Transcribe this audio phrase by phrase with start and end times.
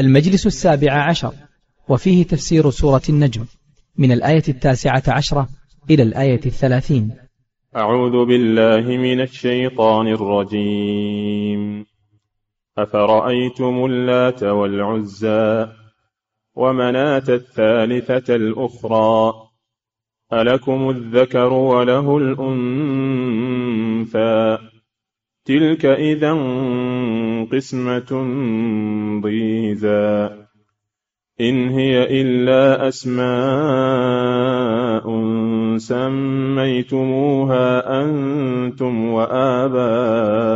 [0.00, 1.32] المجلس السابع عشر
[1.88, 3.44] وفيه تفسير سورة النجم
[3.98, 5.48] من الآية التاسعة عشرة
[5.90, 7.16] إلى الآية الثلاثين.
[7.76, 11.86] أعوذ بالله من الشيطان الرجيم.
[12.78, 15.66] أفرأيتم اللات والعزى
[16.54, 19.34] ومناة الثالثة الأخرى؟
[20.32, 22.70] ألكم الذكر وله الأنثى؟
[25.44, 26.32] تلك إذا
[27.52, 28.10] قسمة
[29.22, 30.30] ضيزى
[31.40, 33.20] إن هي إلا أسماء
[35.76, 37.66] سميتموها
[38.02, 40.50] أنتم وآباؤكم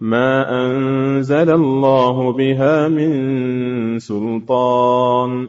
[0.00, 5.48] ما أنزل الله بها من سلطان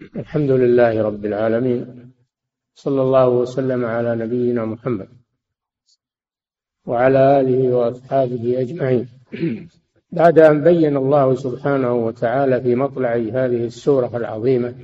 [0.00, 2.12] الحمد لله رب العالمين
[2.74, 5.08] صلى الله وسلم على نبينا محمد
[6.86, 9.08] وعلى آله وأصحابه أجمعين.
[10.12, 14.74] بعد أن بين الله سبحانه وتعالى في مطلع هذه السورة العظيمة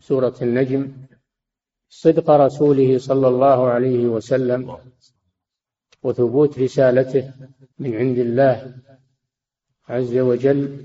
[0.00, 0.92] سورة النجم
[1.88, 4.76] صدق رسوله صلى الله عليه وسلم
[6.02, 7.32] وثبوت رسالته
[7.78, 8.74] من عند الله
[9.88, 10.84] عز وجل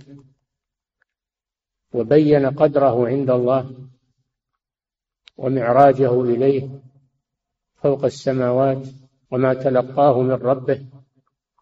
[1.94, 3.75] وبين قدره عند الله
[5.38, 6.70] ومعراجه إليه
[7.75, 8.88] فوق السماوات
[9.31, 10.86] وما تلقاه من ربه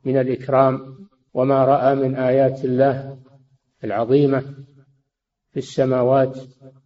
[0.05, 0.95] من الإكرام
[1.33, 3.17] وما رأى من آيات الله
[3.83, 4.41] العظيمة
[5.51, 6.39] في السماوات.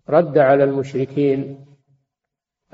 [0.10, 1.66] رد على المشركين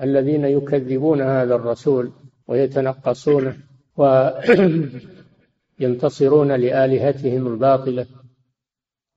[0.01, 2.11] الذين يكذبون هذا الرسول
[2.47, 3.57] ويتنقصونه
[5.79, 8.05] وينتصرون لآلهتهم الباطلة.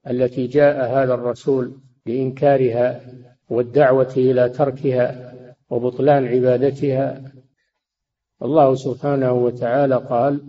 [0.07, 1.73] التي جاء هذا الرسول
[2.05, 3.01] لإنكارها
[3.49, 5.33] والدعوة إلى تركها
[5.69, 7.21] وبطلان عبادتها.
[8.41, 10.39] الله سبحانه وتعالى قال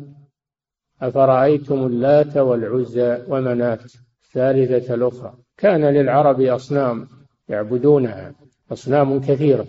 [1.02, 3.78] أفرأيتم اللات والعزى ومناة
[4.24, 7.08] الثالثة الأخرى؟ كان للعرب أصنام
[7.48, 8.32] يعبدونها
[8.72, 9.66] أصنام كثيرة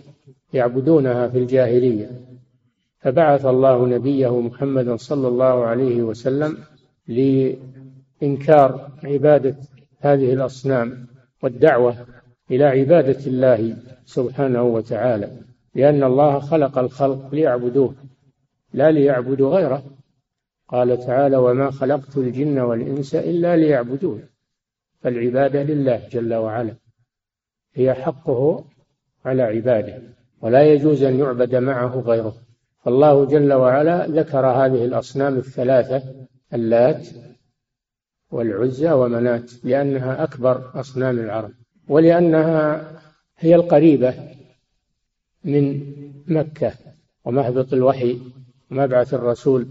[0.52, 2.10] يعبدونها في الجاهلية.
[2.98, 6.58] فبعث الله نبيه محمدا صلى الله عليه وسلم
[8.22, 9.56] لإنكار عبادة
[10.00, 11.06] هذه الأصنام
[11.42, 12.06] والدعوة
[12.50, 15.30] إلى عبادة الله سبحانه وتعالى
[15.74, 17.94] لأن الله خلق الخلق ليعبدوه
[18.72, 19.84] لا ليعبدوا غيره.
[20.68, 24.22] قال تعالى وما خلقت الجن والإنس إلا ليعبدون
[25.00, 26.74] فالعبادة لله جل وعلا
[27.74, 28.64] هي حقه
[29.24, 30.02] على عباده
[30.42, 32.34] ولا يجوز أن يعبد معه غيره.
[32.84, 36.02] فالله جل وعلا ذكر هذه الأصنام الثلاثة
[36.54, 37.08] اللات
[38.32, 41.52] والعزى ومنات لأنها أكبر أصنام العرب
[41.88, 42.90] ولأنها
[43.38, 44.14] هي القريبة
[45.44, 45.80] من
[46.26, 46.72] مكة
[47.24, 48.18] ومهبط الوحي
[48.70, 49.68] ومبعث الرسول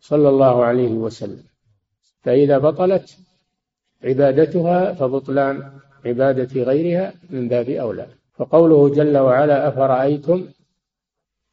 [0.00, 1.42] صلى الله عليه وسلم.
[2.22, 3.18] فإذا بطلت
[4.04, 5.70] عبادتها فبطلان
[6.06, 8.06] عبادة غيرها من باب أولى.
[8.34, 10.48] فقوله جل وعلا أفرأيتم؟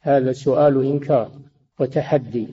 [0.02, 1.32] هذا سؤال إنكار
[1.80, 2.48] وتحدي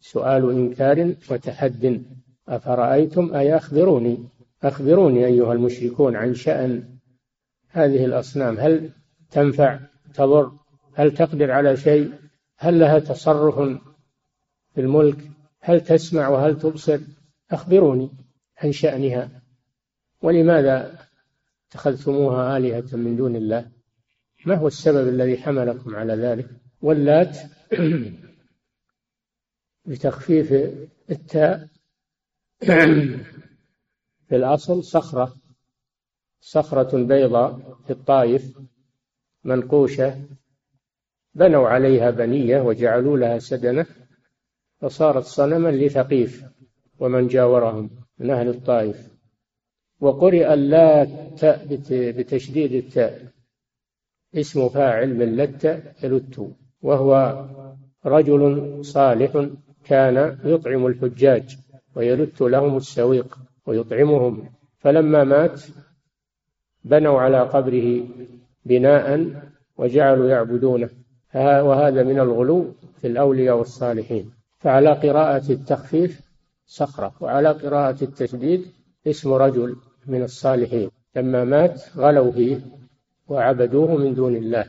[0.00, 2.02] سؤال إنكار وتحد.
[2.48, 4.28] أفرأيتم أي أخبروني
[4.62, 6.98] أخبروني أيها المشركون عن شأن
[7.68, 8.58] هذه الأصنام.
[8.58, 8.90] هل
[9.30, 9.80] تنفع؟
[10.14, 10.52] تضر؟
[10.94, 12.12] هل تقدر على شيء؟
[12.56, 13.78] هل لها تصرف
[14.74, 15.30] في الملك؟
[15.60, 17.00] هل تسمع وهل تبصر؟
[17.50, 18.10] أخبروني
[18.62, 19.42] عن شأنها.
[20.22, 20.98] ولماذا
[21.68, 23.70] اتخذتموها آلهة من دون الله؟
[24.46, 26.48] ما هو السبب الذي حملكم على ذلك؟
[26.82, 27.38] واللات
[29.86, 30.52] بتخفيف
[31.10, 31.68] التاء
[34.28, 35.34] في الأصل صخرة
[36.40, 38.58] صخرة بيضاء في الطائف
[39.44, 40.20] منقوشة
[41.34, 43.86] بنوا عليها بنية وجعلوا لها سدنة
[44.80, 46.44] فصارت صنما لثقيف
[46.98, 49.14] ومن جاورهم من أهل الطائف.
[50.00, 51.44] وقرئ اللات
[51.92, 53.32] بتشديد التاء
[54.34, 56.50] اسم فاعل من لت يلت
[56.82, 57.44] وهو
[58.06, 59.48] رجل صالح
[59.84, 61.58] كان يطعم الحجاج.
[61.94, 64.48] ويلت لهم السويق ويطعمهم.
[64.78, 65.62] فلما مات
[66.84, 68.06] بنوا على قبره
[68.64, 69.30] بناء
[69.76, 70.90] وجعلوا يعبدونه.
[71.34, 74.30] وهذا من الغلو في الأولياء والصالحين.
[74.58, 76.20] فعلى قراءة التخفيف
[76.66, 78.66] صخرة وعلى قراءة التشديد
[79.06, 79.76] اسم رجل
[80.06, 80.90] من الصالحين.
[81.16, 82.60] لما مات غلوا فيه
[83.28, 84.66] وعبدوه من دون الله.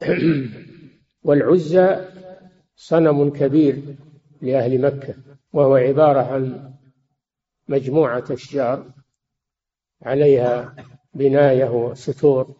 [1.24, 1.96] والعزى
[2.76, 3.76] صنم كبير
[4.42, 5.14] لأهل مكة.
[5.52, 6.72] وهو عبارة عن
[7.68, 8.86] مجموعة أشجار
[10.02, 10.76] عليها
[11.14, 12.56] بناية وستور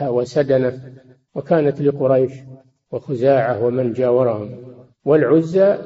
[0.00, 0.94] وسدنة
[1.34, 2.32] وكانت لقريش
[2.90, 4.74] وخزاعة ومن جاورهم.
[5.04, 5.78] والعزى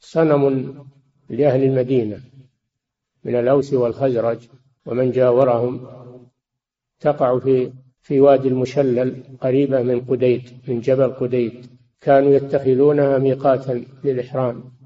[0.00, 0.74] صنم
[1.28, 2.20] لأهل المدينة
[3.24, 4.48] من الأوس والخزرج
[4.86, 5.88] ومن جاورهم.
[7.00, 11.66] تقع في في وادي المشلل قريبة من قديد من جبل قديد
[12.00, 14.77] كانوا يتخذونها ميقاتا للإحرام.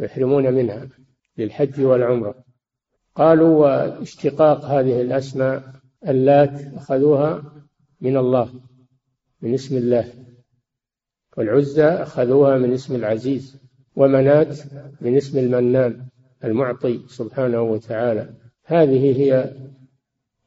[0.00, 0.88] يحرمون منها
[1.38, 2.34] للحج والعمرة.
[3.14, 5.62] قالوا واشتقاق هذه الأسماء
[6.08, 7.42] اللات أخذوها
[8.00, 8.50] من الله
[9.42, 10.04] من اسم الله.
[11.36, 13.56] والعزى أخذوها من اسم العزيز
[13.96, 14.58] ومنات
[15.00, 16.06] من اسم المنان
[16.44, 18.30] المعطي سبحانه وتعالى.
[18.64, 19.54] هذه هي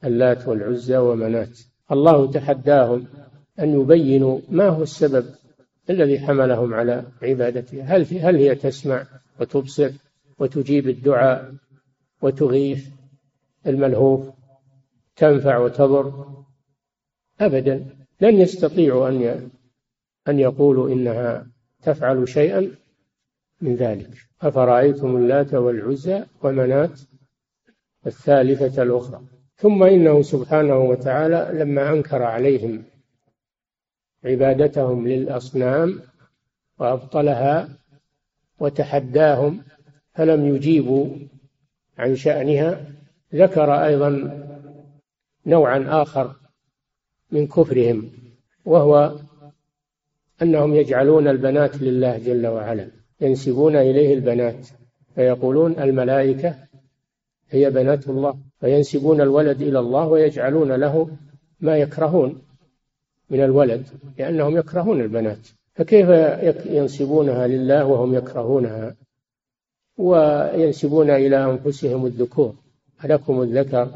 [0.03, 1.59] اللات والعزى ومنات.
[1.91, 3.05] الله تحداهم
[3.59, 5.25] أن يبينوا ما هو السبب
[5.89, 9.05] الذي حملهم على عبادتها هل, هل هي تسمع
[9.39, 9.91] وتبصر
[10.39, 11.53] وتجيب الدعاء
[12.21, 12.89] وتغيث
[13.67, 14.29] الملهوف
[15.15, 16.43] تنفع وتضر.
[17.39, 17.85] أبدا
[18.21, 19.49] لن يستطيعوا أن
[20.27, 21.47] أن يقولوا إنها
[21.81, 22.71] تفعل شيئا
[23.61, 24.09] من ذلك.
[24.41, 26.99] أفرأيتم اللات والعزى ومنات
[28.07, 29.21] الثالثة الأخرى.
[29.55, 32.83] ثم إنه سبحانه وتعالى لما أنكر عليهم
[34.25, 35.99] عبادتهم للأصنام
[36.79, 37.69] وأبطلها
[38.63, 39.63] وتحداهم
[40.13, 41.07] فلم يجيبوا
[41.97, 42.85] عن شأنها.
[43.35, 44.09] ذكر أيضا
[45.45, 46.35] نوعا آخر
[47.31, 48.09] من كفرهم
[48.65, 49.15] وهو
[50.41, 52.87] أنهم يجعلون البنات لله جل وعلا
[53.21, 54.67] ينسبون إليه البنات
[55.15, 56.55] فيقولون الملائكة
[57.49, 61.17] هي بنات الله فينسبون الولد إلى الله ويجعلون له
[61.59, 62.41] ما يكرهون
[63.29, 63.87] من الولد
[64.17, 65.47] لأنهم يكرهون البنات.
[65.75, 66.09] فكيف
[66.65, 68.95] ينسبونها لله وهم يكرهونها
[69.97, 72.55] وينسبون إلى أنفسهم الذكور؟
[73.05, 73.91] ألكم الذكر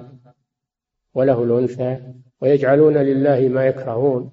[1.13, 1.99] وله الأنثى
[2.41, 4.31] ويجعلون لله ما يكرهون.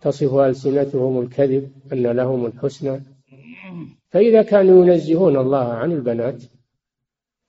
[0.00, 3.00] تصف ألسنتهم الكذب أن لهم الحسنى.
[4.08, 6.42] فإذا كانوا ينزهون الله عن البنات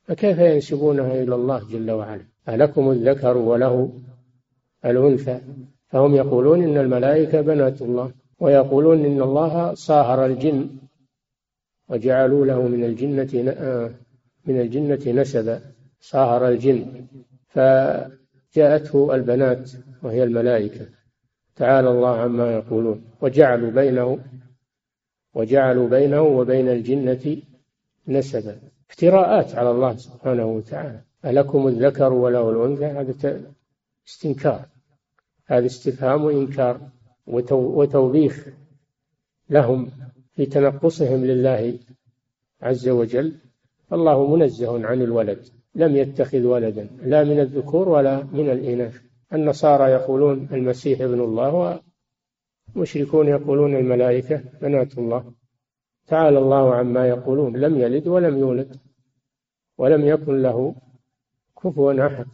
[0.04, 3.94] فكيف ينسبونها إلى الله جل وعلا؟ ألكم الذكر وله
[4.86, 5.40] الأنثى.
[5.88, 8.12] فهم يقولون إن الملائكة بنات الله.
[8.40, 10.70] ويقولون إن الله صاهر الجن
[11.90, 13.92] وجعلوا له من الجنة آه،
[14.46, 15.62] من الجنة نسبا
[16.00, 17.08] صاهر الجن.
[17.48, 19.72] فجاءته البنات
[20.04, 20.86] وهي الملائكة.
[21.56, 23.06] تعالى الله عما يقولون.
[23.22, 24.20] وجعلوا بينه
[25.34, 27.38] وجعلوا بينه وبين الجنة
[28.08, 28.60] نسبا.
[28.90, 31.02] افتراءات على الله سبحانه وتعالى.
[31.26, 33.42] ألكم الذكر وله الأنثى؟ هذا
[34.08, 34.66] استنكار.
[35.46, 36.80] هذا استفهام وإنكار.
[37.28, 38.48] وتوبيخ
[39.50, 39.92] لهم
[40.32, 41.80] في تنقصهم لله
[42.62, 43.36] عز وجل.
[43.94, 45.40] الله منزه عن الولد
[45.76, 49.02] لم يتخذ ولدا لا من الذكور ولا من الإناث.
[49.34, 51.82] النصارى يقولون المسيح ابن الله
[52.76, 55.34] والمشركون يقولون الملائكة بنات الله.
[56.08, 58.78] تعالى الله عما يقولون لم يلد ولم يولد
[59.78, 60.76] ولم يكن له
[61.64, 62.26] كفوا أحد.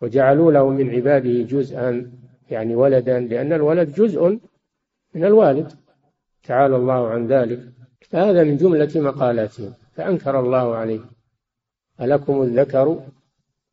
[0.00, 2.21] وجعلوا له من عباده جزءا
[2.52, 4.38] يعني ولدا لأن الولد جزء
[5.14, 5.72] من الوالد.
[6.44, 7.60] تعالى الله عن ذلك.
[8.10, 9.72] فهذا من جملة مقالاتهم.
[9.94, 11.00] فأنكر الله عليه.
[12.00, 13.00] ألكم الذكر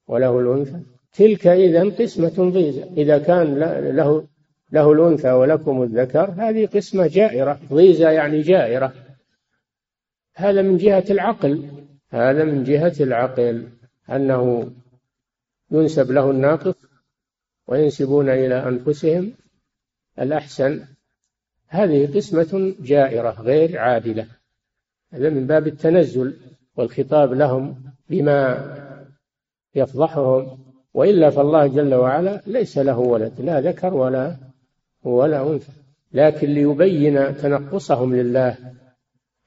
[0.08, 0.80] وله الأنثى؟
[1.14, 2.84] تلك إذا قسمة ضيزى.
[2.84, 3.56] إذا كان
[3.96, 4.28] له
[4.72, 7.60] له الأنثى ولكم الذكر هذه قسمة جائرة.
[7.74, 8.94] ضيزى يعني جائرة.
[10.36, 11.66] هذا من جهة العقل.
[12.12, 13.68] هذا من جهة العقل.
[14.10, 14.72] أنه
[15.72, 16.89] ينسب له الناقص
[17.70, 19.34] وينسبون إلى أنفسهم
[20.20, 20.86] الأحسن.
[21.68, 24.28] هذه قسمة جائرة غير عادلة.
[25.14, 26.38] هذا من باب التنزل
[26.76, 28.40] والخطاب لهم بما
[29.76, 30.60] يفضحهم.
[30.94, 34.36] وإلا فالله جل وعلا ليس له ولد لا ذكر ولا
[35.04, 35.72] ولا أنثى.
[36.14, 38.58] لكن ليبين تنقصهم لله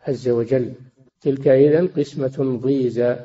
[0.00, 0.72] عز وجل.
[1.20, 3.16] تلك إذا قسمة ضيزى.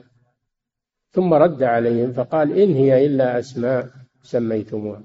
[1.12, 4.07] ثم رد عليهم فقال إن هي إلا أسماء.
[4.24, 5.04] سميتموها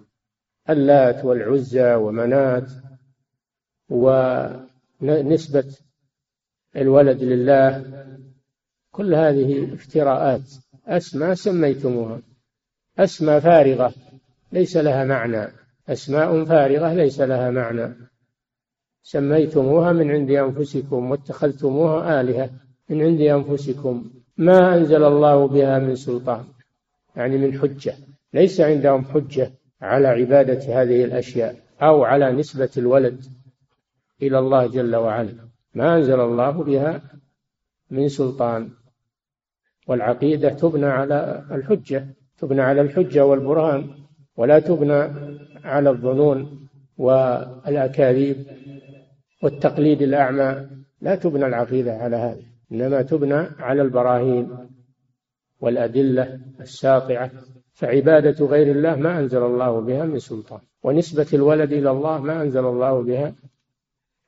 [0.70, 2.70] اللات والعزى ومنات
[3.90, 5.76] ونسبة
[6.76, 7.84] الولد لله
[8.90, 10.42] كل هذه افتراءات.
[10.86, 12.20] أسماء سميتموها.
[12.98, 13.94] أسماء فارغة
[14.52, 15.52] ليس لها معنى.
[15.88, 17.94] أسماء فارغة ليس لها معنى.
[19.02, 22.50] سميتموها من عند أنفسكم واتخذتموها آلهة
[22.88, 24.10] من عند أنفسكم.
[24.36, 26.44] ما أنزل الله بها من سلطان
[27.16, 27.94] يعني من حجة.
[28.34, 33.24] ليس عندهم حجة على عبادة هذه الأشياء أو على نسبة الولد
[34.22, 35.34] إلى الله جل وعلا.
[35.74, 37.02] ما أنزل الله بها
[37.90, 38.68] من سلطان.
[39.86, 42.06] والعقيدة تبنى على الحجة
[42.38, 43.90] تبنى على الحجة والبرهان
[44.36, 45.08] ولا تبنى
[45.64, 48.46] على الظنون والأكاذيب
[49.42, 50.68] والتقليد الأعمى.
[51.00, 54.68] لا تبنى العقيدة على هذا إنما تبنى على البراهين
[55.60, 57.30] والأدلة الساطعة
[57.72, 62.64] فعبادة غير الله ما أنزل الله بها من سلطان ونسبة الولد إلى الله ما أنزل
[62.64, 63.34] الله بها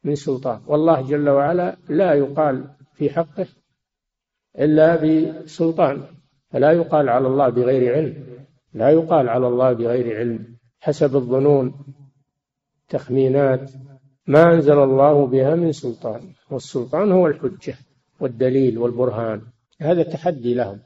[0.04, 0.60] من سلطان.
[0.66, 3.46] والله جل وعلا لا يقال في حقه
[4.58, 6.02] إلا بسلطان
[6.50, 8.24] فلا يقال على الله بغير علم
[8.74, 11.74] لا يقال على الله بغير علم حسب الظنون
[12.88, 13.70] تخمينات
[14.26, 16.20] ما أنزل الله بها من سلطان
[16.50, 17.74] والسلطان هو الحجة
[18.20, 19.42] والدليل والبرهان
[19.80, 20.80] هذا تحدي لهم.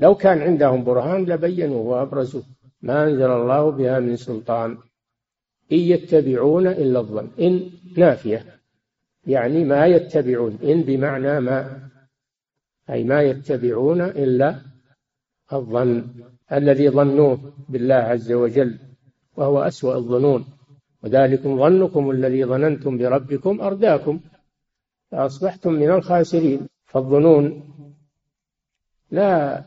[0.00, 2.42] لو كان عندهم برهان لبينوه وأبرزوه
[2.82, 4.78] ما أنزل الله بها من سلطان
[5.72, 7.28] إن يتبعون إلا الظن.
[7.40, 8.46] إن نافية.
[9.26, 10.58] يعني ما يتبعون.
[10.64, 11.88] إن بمعنى ما.
[12.90, 14.56] أي ما يتبعون إلا
[15.52, 16.04] الظن.
[16.52, 18.78] الذي ظنوه بالله عز وجل
[19.36, 20.44] وهو أسوأ الظنون.
[21.02, 24.20] وذلكم ظنكم الذي ظننتم بربكم أرداكم.
[25.10, 26.68] فأصبحتم من الخاسرين.
[26.86, 27.44] فالظنون
[29.10, 29.64] لا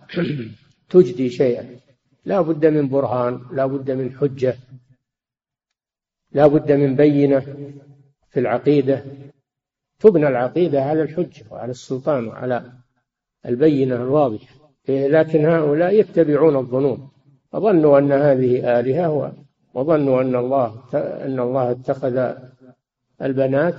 [0.90, 1.80] تجدي شيئا.
[2.26, 4.56] لا بد من برهان لا بد من حجة
[6.32, 7.40] لا بد من بينة
[8.30, 9.04] في العقيدة.
[10.00, 12.72] تبنى العقيدة على الحجة وعلى السلطان وعلى
[13.46, 14.56] البينة الواضحة.
[14.90, 17.10] لكن هؤلاء يتبعون الظنون.
[17.54, 19.34] وظنوا أن هذه آلهة
[19.74, 22.36] وظنوا أن الله أن الله اتخذ
[23.22, 23.76] البنات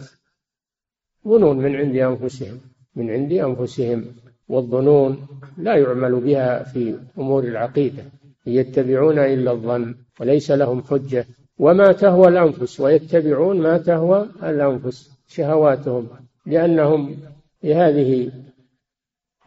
[1.29, 2.61] ظنون من عند أنفسهم
[2.95, 4.17] من عند أنفسهم.
[4.49, 5.27] والظنون
[5.59, 8.03] لا يعمل بها في أمور العقيدة
[8.47, 11.27] يتبعون إلا الظن وليس لهم حجة.
[11.59, 16.09] وما تهوى الأنفس ويتبعون ما تهوى الأنفس شهواتهم
[16.47, 17.17] لأنهم
[17.63, 18.33] بهذه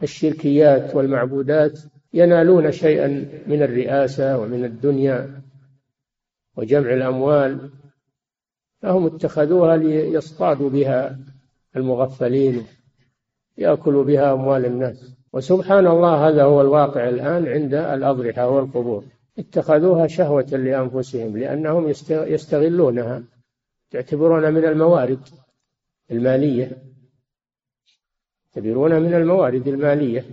[0.02, 1.78] الشركيات والمعبودات
[2.14, 3.08] ينالون شيئا
[3.46, 5.40] من الرئاسة ومن الدنيا
[6.56, 7.70] وجمع الأموال
[8.82, 11.18] فهم اتخذوها ليصطادوا بها
[11.76, 12.66] المغفلين.
[13.58, 15.14] يأكلوا بها أموال الناس.
[15.32, 19.04] وسبحان الله هذا هو الواقع الآن عند الأضرحة والقبور.
[19.38, 23.22] اتخذوها شهوة لأنفسهم لأنهم يستغلونها.
[23.92, 25.20] يعتبرون من الموارد
[26.10, 26.82] المالية.
[28.46, 30.24] يعتبرونها من الموارد المالية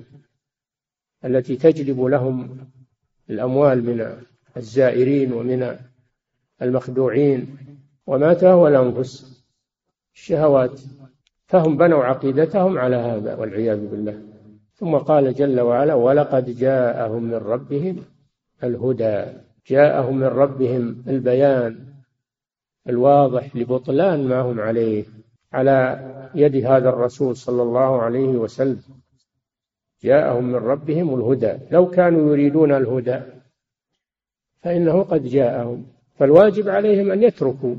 [1.26, 2.58] التي تجلب لهم
[3.30, 4.22] الأموال من
[4.58, 5.78] الزائرين ومن
[6.62, 7.58] المخدوعين.
[8.08, 9.44] وما تهوى الأنفس
[10.16, 10.82] الشهوات
[11.56, 14.22] فهم بنوا عقيدتهم على هذا والعياذ بالله.
[14.76, 17.96] ثم قال جل وعلا ولقد جاءهم من ربهم
[18.64, 19.26] الهدى
[19.68, 21.80] جاءهم من ربهم البيان
[22.90, 25.04] الواضح لبطلان ما هم عليه
[25.54, 25.78] على
[26.36, 28.84] يد هذا الرسول صلى الله عليه وسلم.
[30.04, 31.54] جاءهم من ربهم الهدى.
[31.72, 33.20] لو كانوا يريدون الهدى
[34.62, 35.86] فإنه قد جاءهم
[36.16, 37.76] فالواجب عليهم أن يتركوا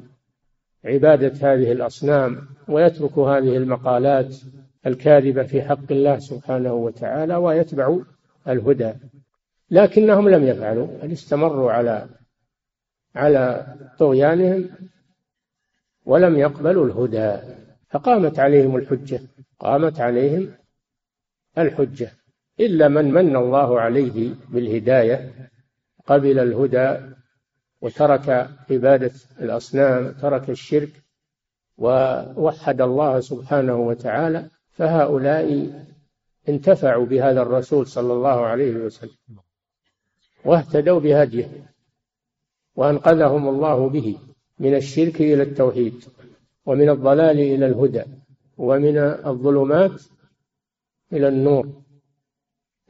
[0.87, 4.37] عبادة هذه الأصنام ويتركوا هذه المقالات
[4.87, 8.01] الكاذبة في حق الله سبحانه وتعالى ويتبعوا
[8.49, 8.93] الهدى.
[9.71, 12.09] لكنهم لم يفعلوا بل استمروا على
[13.15, 14.69] على طغيانهم
[16.05, 17.37] ولم يقبلوا الهدى.
[17.91, 19.21] فقامت عليهم الحجة
[19.59, 20.49] قامت عليهم
[21.59, 22.13] الحجة.
[22.61, 25.33] إلا من من الله عليه بالهداية
[26.07, 27.17] قبل الهدى
[27.81, 31.03] وترك عبادة الأصنام ترك الشرك
[31.79, 35.71] ووحد الله سبحانه وتعالى فهؤلاء
[36.49, 39.37] انتفعوا بهذا الرسول صلى الله عليه وسلم
[40.45, 41.51] واهتدوا بهديه
[42.77, 44.19] وأنقذهم الله به
[44.59, 46.05] من الشرك إلى التوحيد
[46.67, 48.03] ومن الضلال إلى الهدى
[48.59, 50.03] ومن الظلمات
[51.13, 51.83] إلى النور.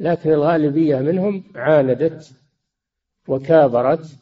[0.01, 2.33] لكن الغالبية منهم عاندت
[3.29, 4.19] وكابرت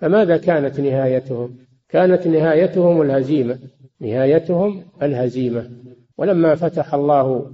[0.00, 1.56] فماذا كانت نهايتهم؟
[1.88, 3.58] كانت نهايتهم الهزيمة.
[4.00, 5.70] نهايتهم الهزيمة.
[6.18, 7.52] ولما فتح الله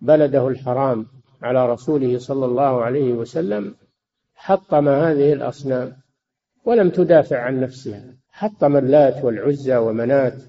[0.00, 1.06] بلده الحرام
[1.42, 3.74] على رسوله صلى الله عليه وسلم
[4.34, 5.92] حطم هذه الأصنام
[6.64, 8.04] ولم تدافع عن نفسها.
[8.30, 10.42] حطم اللات والعزى ومنات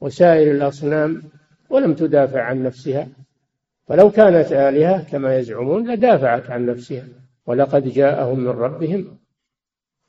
[0.00, 1.22] وسائر الأصنام
[1.70, 3.08] ولم تدافع عن نفسها.
[3.86, 7.04] فلو كانت آلهة كما يزعمون لدافعت عن نفسها.
[7.46, 9.15] ولقد جاءهم من ربهم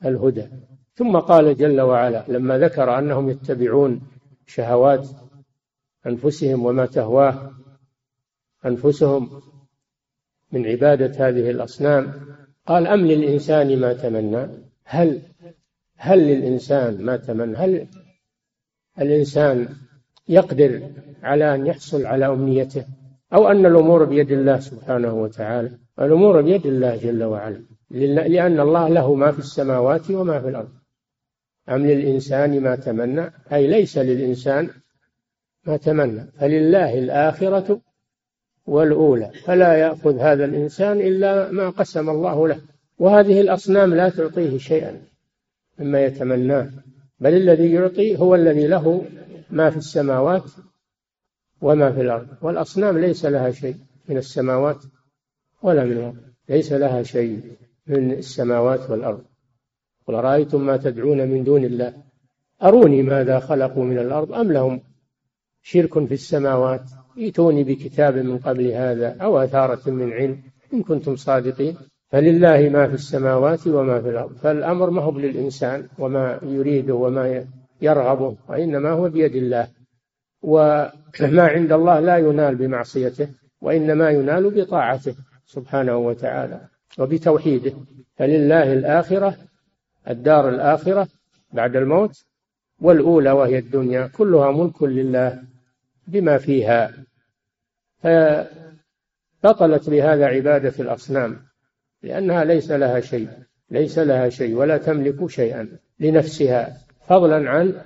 [0.06, 0.48] الهدى.
[0.96, 4.01] ثم قال جل وعلا لما ذكر أنهم يتبعون
[4.48, 5.08] شهوات
[6.08, 7.51] أنفسهم وما تهواه
[8.66, 9.42] أنفسهم
[10.51, 12.13] من عبادة هذه الأصنام
[12.66, 14.48] قال أم للإنسان ما تمنى؟
[14.84, 15.22] هل
[15.96, 17.88] هل للإنسان ما تمنى؟ هل
[19.01, 19.70] الإنسان
[20.27, 20.89] يقدر
[21.24, 22.86] على أن يحصل على أمنيته؟
[23.34, 27.76] أو أن الأمور بيد الله سبحانه وتعالى؟ الأمور بيد الله جل وعلا.
[27.89, 30.70] لأن الله له ما في السماوات وما في الأرض.
[31.70, 34.70] أم للإنسان ما تمنى؟ أي ليس للإنسان
[35.65, 36.32] ما تمنى.
[36.39, 37.82] فلله الآخرة
[38.65, 39.32] والأولى.
[39.46, 42.62] فلا يأخذ هذا الإنسان إلا ما قسم الله له.
[43.00, 45.01] وهذه الأصنام لا تعطيه شيئا
[45.79, 46.70] مما يتمناه.
[47.20, 49.06] بل الذي يعطي هو الذي له
[49.50, 50.51] ما في السماوات
[51.62, 52.27] وما في الأرض.
[52.41, 53.75] والأصنام ليس لها شيء
[54.10, 54.84] من السماوات
[55.62, 56.17] ولا من الأرض.
[56.50, 57.58] ليس لها شيء.
[57.89, 59.24] من السماوات والأرض.
[60.07, 61.94] قل رأيتم ما تدعون من دون الله؟
[62.64, 64.81] أروني ماذا خلقوا من الأرض أم لهم
[65.62, 66.81] شرك في السماوات؟
[67.18, 70.42] ائتوني بكتاب من قبل هذا أو أثارة من علم
[70.74, 71.77] إن كنتم صادقين.
[72.09, 74.35] فلله ما في السماوات وما في الأرض.
[74.35, 77.46] فالأمر ما هو للإنسان وما يريده وما
[77.81, 79.68] يرغبه وإنما هو بيد الله.
[80.42, 80.92] وما
[81.48, 83.27] عند الله لا ينال بمعصيته
[83.62, 86.76] وإنما ينال بطاعته سبحانه وتعالى.
[87.00, 87.74] وبتوحيده.
[88.16, 89.38] فلله الآخرة
[90.10, 91.08] الدار الآخرة
[91.54, 92.26] بعد الموت
[92.80, 94.08] والأولى وهي الدنيا.
[94.08, 95.44] كلها ملك لله
[96.08, 96.94] بما فيها.
[98.00, 101.40] فبطلت بهذا عبادة الأصنام
[102.04, 103.30] لأنها ليس لها شيء
[103.70, 107.82] ليس لها شيء ولا تملك شيئا لنفسها فضلا عن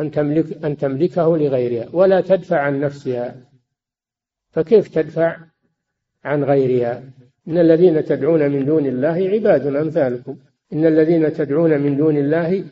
[0.00, 3.36] أن تملك أن تملكه لغيرها ولا تدفع عن نفسها.
[4.50, 5.36] فكيف تدفع
[6.24, 7.02] عن غيرها؟
[7.48, 10.36] إن الذين تدعون من دون الله عباد أمثالكم.
[10.72, 12.64] إن الذين تدعون من دون الله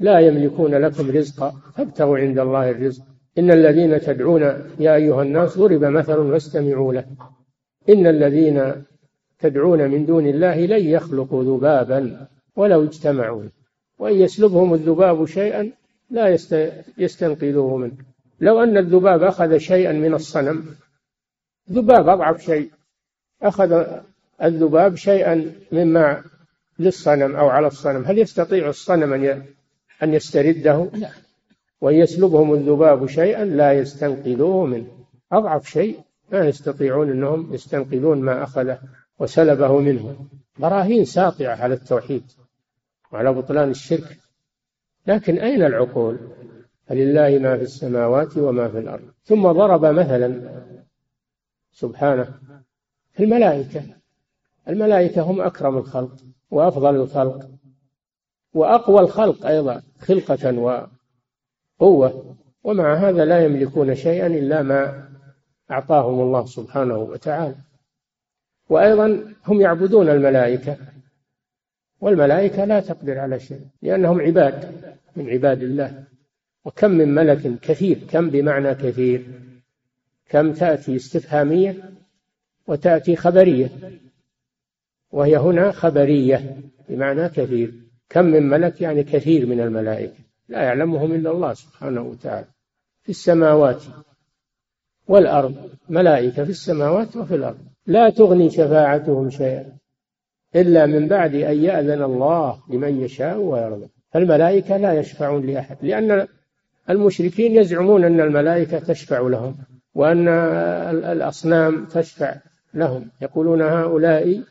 [0.00, 3.02] لا يملكون لكم رزقا فابتغوا عند الله الرزق.
[3.38, 4.42] إن الذين تدعون
[4.78, 7.04] يا أيها الناس ضرب مثل فاستمعوا له.
[7.88, 8.72] إن الذين
[9.38, 13.42] تدعون من دون الله لن يخلقوا ذبابا ولو اجتمعوا.
[13.98, 15.70] وإن يسلبهم الذباب شيئا
[16.10, 16.38] لا
[16.98, 17.96] يستنقذوه منه.
[18.40, 20.64] لو أن الذباب أخذ شيئا من الصنم
[21.70, 22.70] ذباب أضعف شيء.
[23.42, 23.84] أخذ
[24.42, 26.24] الذباب شيئا مما
[26.78, 28.04] للصنم أو على الصنم.
[28.04, 29.12] هل يستطيع الصنم
[30.02, 31.10] أن يسترده؟ لا.
[31.80, 34.86] وإن يسلبهم الذباب شيئا لا يستنقذوه منه.
[35.32, 36.00] أضعف شيء
[36.32, 38.78] ما يستطيعون أنهم يستنقذون ما أخذه
[39.18, 40.26] وسلبه منه.
[40.58, 42.24] براهين ساطعة على التوحيد
[43.12, 44.18] وعلى بطلان الشرك.
[45.06, 46.18] لكن أين العقول؟
[46.86, 49.10] فلله ما في السماوات وما في الأرض.
[49.24, 50.40] ثم ضرب مثلا
[51.72, 52.34] سبحانه
[53.20, 53.82] الملائكة.
[54.68, 56.16] الملائكة هم أكرم الخلق
[56.50, 57.50] وأفضل الخلق
[58.54, 60.88] وأقوى الخلق أيضا خلقة
[61.78, 65.08] قوة ومع هذا لا يملكون شيئا إلا ما
[65.70, 67.54] أعطاهم الله سبحانه وتعالى.
[68.68, 70.76] وأيضا هم يعبدون الملائكة
[72.00, 74.72] والملائكة لا تقدر على شيء لأنهم عباد
[75.16, 76.04] من عباد الله.
[76.64, 79.26] وكم من ملك كثير كم بمعنى كثير؟
[80.28, 81.92] كم تأتي استفهامية
[82.66, 83.70] وتأتي خبرية.
[85.10, 86.56] وهي هنا خبرية
[86.88, 87.74] بمعنى كثير.
[88.08, 90.18] كم من ملك؟ يعني كثير من الملائكة.
[90.48, 92.46] لا يعلمهم إلا الله سبحانه وتعالى.
[93.02, 93.82] في السماوات
[95.08, 97.58] والأرض ملائكة في السماوات وفي الأرض.
[97.86, 99.76] لا تغني شفاعتهم شيئا
[100.56, 103.88] إلا من بعد أن يأذن الله لمن يشاء ويرضى.
[104.10, 106.26] فالملائكة لا يشفعون لأحد لأن
[106.90, 109.56] المشركين يزعمون أن الملائكة تشفع لهم
[109.94, 110.28] وأن
[111.04, 112.36] الأصنام تشفع.
[112.74, 113.10] لهم.
[113.20, 114.42] يقولون هؤلاء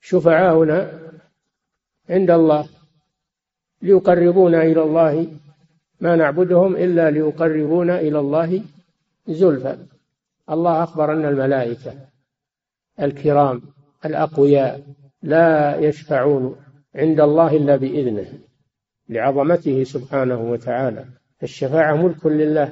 [0.00, 1.00] شفعاؤنا
[2.10, 2.68] عند الله
[3.82, 5.26] ليقربونا إلى الله.
[6.00, 8.62] ما نعبدهم إلا ليقربونا إلى الله
[9.28, 9.76] زلفى.
[10.50, 11.94] الله أخبر أن الملائكة
[13.00, 13.62] الكرام
[14.04, 14.82] الأقوياء
[15.22, 16.56] لا يشفعون
[16.94, 18.38] عند الله إلا بإذنه
[19.08, 21.04] لعظمته سبحانه وتعالى.
[21.42, 22.68] الشفاعة ملك لله.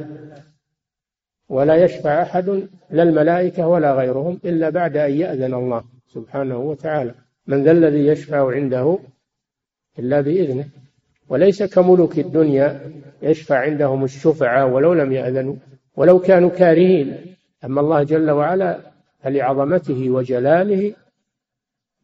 [1.48, 7.14] ولا يشفع أحد لا الملائكة ولا غيرهم إلا بعد أن يأذن الله سبحانه وتعالى.
[7.46, 8.98] من ذا الذي يشفع عنده
[9.98, 10.68] إلا بإذنه.
[11.28, 12.80] وليس كملوك الدنيا
[13.22, 15.54] يشفع عندهم الشفعاء ولو لم يأذنوا
[15.96, 17.36] ولو كانوا كارهين.
[17.64, 18.80] أما الله جل وعلا
[19.22, 20.94] فلعظمته وجلاله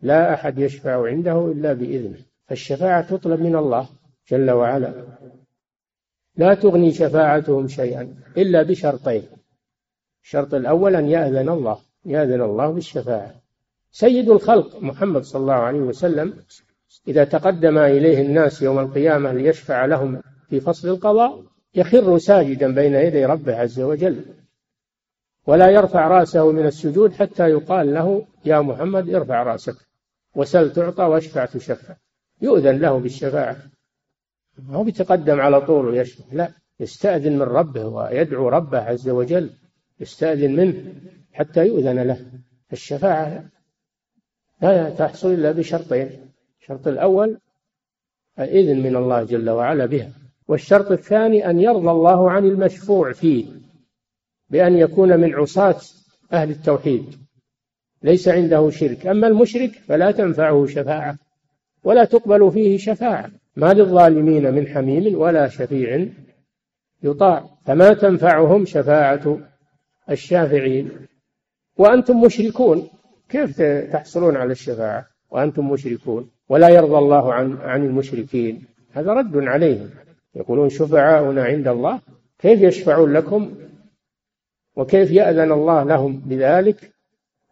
[0.02, 2.18] لا أحد يشفع عنده إلا بإذنه.
[2.46, 3.88] فالشفاعة تطلب من الله
[4.30, 4.92] جل وعلا.
[6.36, 9.22] لا تغني شفاعتهم شيئا إلا بشرطين.
[10.22, 13.34] الشرط الأول أن يأذن الله يأذن الله بالشفاعة.
[13.92, 16.34] سيد الخلق محمد صلى الله عليه وسلم
[17.08, 21.42] إذا تقدم إليه الناس يوم القيامة ليشفع لهم في فصل القضاء
[21.74, 24.24] يخر ساجدا بين يدي ربه عز وجل
[25.46, 29.76] ولا يرفع رأسه من السجود حتى يقال له يا محمد ارفع رأسك
[30.34, 31.94] وسل تعطى واشفع تشفع.
[32.42, 33.56] يؤذن له بالشفاعة.
[34.58, 39.50] ما هو بيتقدم على طول ويشفع لا يستأذن من ربه ويدعو ربه عز وجل
[40.00, 40.94] يستأذن منه
[41.32, 42.26] حتى يؤذن له.
[42.72, 43.44] الشفاعة
[44.62, 47.38] لا تحصل إلا بشرطين الشرط الأول
[48.38, 50.12] الإذن من الله جل وعلا بها
[50.48, 53.46] والشرط الثاني أن يرضى الله عن المشفوع فيه
[54.50, 55.80] بأن يكون من عصاة
[56.32, 57.14] أهل التوحيد
[58.02, 59.06] ليس عنده شرك.
[59.06, 61.18] أما المشرك فلا تنفعه شفاعة
[61.84, 63.30] ولا تقبل فيه شفاعة.
[63.56, 66.06] ما للظالمين من حميم ولا شفيع
[67.02, 69.38] يطاع فما تنفعهم شفاعة
[70.10, 70.90] الشافعين.
[71.76, 72.88] وأنتم مشركون
[73.28, 78.64] كيف تحصلون على الشفاعة وأنتم مشركون؟ ولا يرضى الله عن عن المشركين.
[78.92, 79.90] هذا رد عليهم.
[80.34, 82.00] يقولون شفعاؤنا عند الله
[82.38, 83.54] كيف يشفعون لكم؟
[84.76, 86.92] وكيف يأذن الله لهم بذلك؟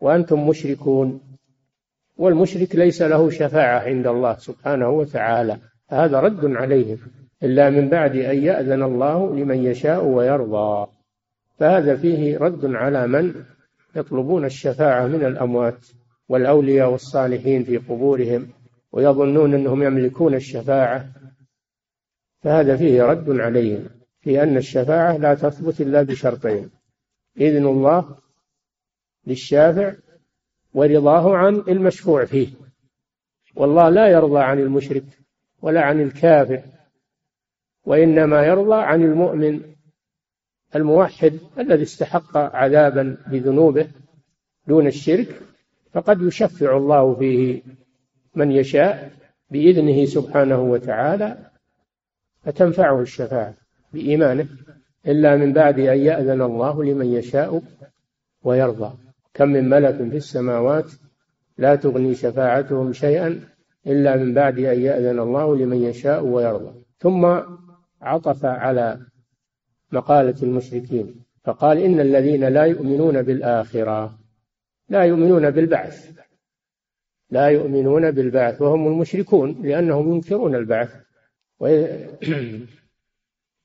[0.00, 1.20] وأنتم مشركون.
[2.16, 5.58] والمشرك ليس له شفاعة عند الله سبحانه وتعالى.
[5.90, 6.98] هذا رد عليهم
[7.42, 10.86] إلا من بعد أن يأذن الله لمن يشاء ويرضى.
[11.58, 13.44] فهذا فيه رد على من
[13.96, 15.86] يطلبون الشفاعة من الأموات
[16.28, 18.48] والأولياء والصالحين في قبورهم
[18.92, 21.06] ويظنون أنهم يملكون الشفاعة.
[22.40, 23.88] فهذا فيه رد عليهم
[24.20, 26.70] في أن الشفاعة لا تثبت إلا بشرطين
[27.40, 28.16] إذن الله
[29.26, 29.94] للشافع
[30.74, 32.48] ورضاه عن المشفوع فيه.
[33.56, 35.04] والله لا يرضى عن المشرك
[35.62, 36.62] ولا عن الكافر
[37.84, 39.60] وإنما يرضى عن المؤمن
[40.76, 43.88] الموحد الذي استحق عذابا بذنوبه
[44.66, 45.40] دون الشرك
[45.92, 47.62] فقد يشفع الله فيه
[48.34, 49.10] من يشاء
[49.50, 51.38] بإذنه سبحانه وتعالى
[52.44, 53.54] فتنفعه الشفاعة
[53.92, 54.48] بإيمانه
[55.06, 57.62] إلا من بعد أن يأذن الله لمن يشاء
[58.42, 58.92] ويرضى.
[59.34, 60.90] كم من ملك في السماوات
[61.58, 63.40] لا تغني شفاعتهم شيئا
[63.86, 66.74] إلا من بعد أن يأذن الله لمن يشاء ويرضى.
[66.98, 67.40] ثم
[68.02, 69.00] عطف على
[69.92, 74.18] مقالة المشركين فقال إن الذين لا يؤمنون بالآخرة
[74.88, 76.10] لا يؤمنون بالبعث
[77.30, 80.94] لا يؤمنون بالبعث وهم المشركون لأنهم ينكرون البعث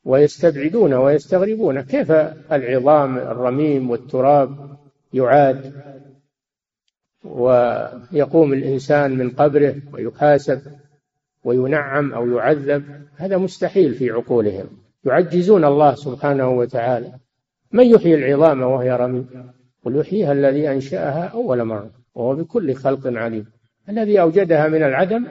[0.05, 1.81] ويستبعدون ويستغربون.
[1.81, 2.11] كيف
[2.51, 4.77] العظام الرميم والتراب
[5.13, 5.73] يعاد
[7.23, 10.61] ويقوم الإنسان من قبره ويحاسب
[11.43, 12.83] وينعم أو يعذب
[13.15, 14.65] هذا مستحيل في عقولهم.
[15.05, 17.11] يعجزون الله سبحانه وتعالى.
[17.71, 19.27] من يحيي العظام وهي رميم
[19.85, 23.45] قل يحييها الذي أنشأها أول مرة وهو بكل خلق عليم.
[23.89, 25.25] الذي أوجدها من العدم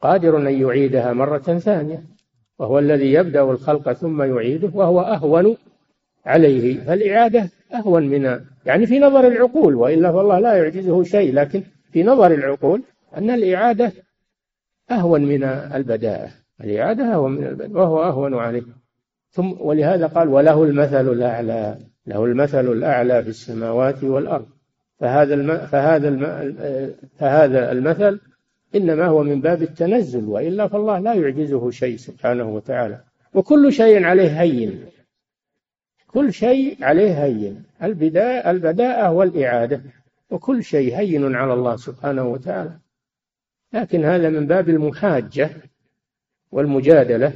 [0.00, 2.02] قادر أن يعيدها مرة ثانية.
[2.58, 5.56] وهو الذي يبدأ الخلق ثم يعيده وهو أهون
[6.26, 6.80] عليه.
[6.80, 12.34] فالإعادة أهون من يعني في نظر العقول وإلا فالله لا يعجزه شيء لكن في نظر
[12.34, 12.82] العقول
[13.16, 13.92] أن الإعادة
[14.90, 16.30] أهون من البداءة.
[16.60, 18.62] الإعادة أهون من البداءة وهو أهون عليه.
[19.30, 24.46] ثم ولهذا قال وله المثل الأعلى له المثل الأعلى في السماوات والأرض.
[25.00, 25.58] فهذا الم...
[25.58, 26.54] فهذا الم...
[27.18, 28.20] فهذا المثل
[28.74, 33.00] إنما هو من باب التنزل وإلا فالله لا يعجزه شيء سبحانه وتعالى.
[33.34, 34.84] وكل شيء عليه هين.
[36.14, 37.62] كل شيء عليه هين.
[37.82, 39.80] البداء البداءة والإعادة.
[40.30, 42.72] وكل شيء هين على الله سبحانه وتعالى.
[43.72, 45.50] لكن هذا من باب المحاجة
[46.52, 47.32] والمجادلة.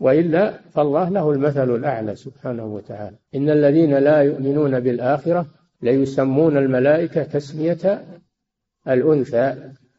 [0.00, 3.16] وإلا فالله له المثل الأعلى سبحانه وتعالى.
[3.34, 5.46] إن الذين لا يؤمنون بالآخرة
[5.82, 8.04] ليسمون الملائكة تسمية
[8.88, 9.54] الأنثى.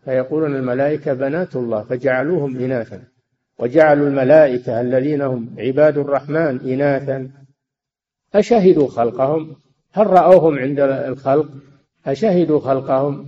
[0.05, 3.03] فيقولون الملائكة بنات الله فجعلوهم إناثا.
[3.59, 7.29] وجعلوا الملائكة الذين هم عباد الرحمن إناثا.
[8.33, 9.55] أشهدوا خلقهم.
[9.91, 11.49] هل رأوهم عند الخلق؟
[12.05, 13.27] أشهدوا خلقهم.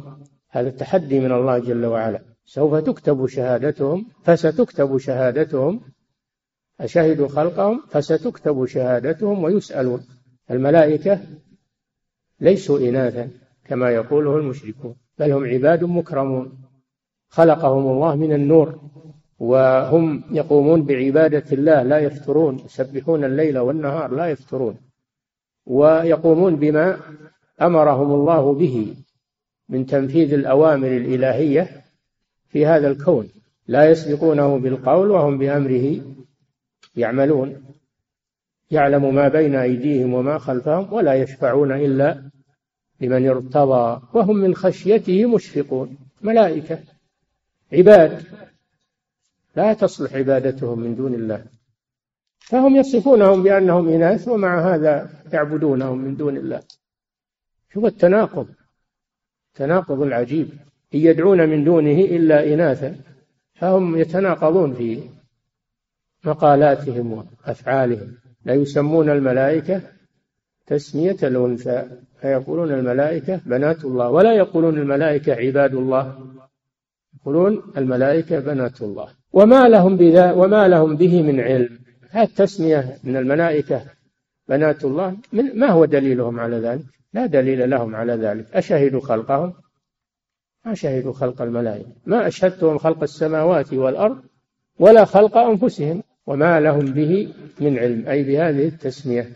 [0.50, 2.22] هذا تحدي من الله جل وعلا.
[2.46, 5.82] سوف تكتب شهادتهم فستكتب شهادتهم.
[6.80, 10.06] أشهدوا خلقهم فستكتب شهادتهم ويسألون.
[10.52, 11.20] الملائكة
[12.42, 13.30] ليسوا إناثا
[13.66, 16.62] كما يقوله المشركون بل هم عباد مكرمون.
[17.30, 18.80] خلقهم الله من النور
[19.40, 24.89] وهم يقومون بعبادة الله لا يفترون يسبحون الليل والنهار لا يفترون.
[25.70, 27.00] ويقومون بما
[27.62, 28.96] أمرهم الله به
[29.70, 31.86] من تنفيذ الأوامر الإلهية
[32.48, 33.30] في هذا الكون.
[33.68, 36.02] لا يسبقونه بالقول وهم بأمره
[36.96, 37.64] يعملون.
[38.72, 42.30] يعلم ما بين أيديهم وما خلفهم ولا يشفعون إلا
[43.02, 45.98] لمن ارتضى وهم من خشيته مشفقون.
[46.22, 46.80] ملائكة
[47.74, 48.24] عباد
[49.56, 51.59] لا تصلح عبادتهم من دون الله.
[52.50, 56.62] فهم يصفونهم بأنهم إناث ومع هذا يعبدونهم من دون الله.
[57.74, 58.48] شوف التناقض
[59.50, 60.50] التناقض العجيب.
[60.96, 62.96] إن يدعون من دونه إلا إناثا
[63.54, 65.00] فهم يتناقضون في
[66.24, 68.18] مقالاتهم وأفعالهم.
[68.46, 69.82] لا يسمون الملائكة
[70.68, 71.90] تسمية الأنثى
[72.22, 76.34] فيقولون الملائكة بنات الله ولا يقولون الملائكة عباد الله.
[77.22, 79.08] يقولون الملائكة بنات الله.
[79.34, 81.89] وما لهم بذا وما لهم به من علم.
[82.16, 83.86] التسمية من الملائكة
[84.48, 88.46] بنات الله من ما هو دليلهم على ذلك؟ لا دليل لهم على ذلك.
[88.54, 89.54] أشهدوا خلقهم؟
[90.66, 91.90] ما شهدوا خلق الملائكة.
[92.06, 94.22] ما أشهدتهم خلق السماوات والأرض
[94.80, 98.08] ولا خلق أنفسهم وما لهم به من علم.
[98.08, 99.30] أي بهذه التسمية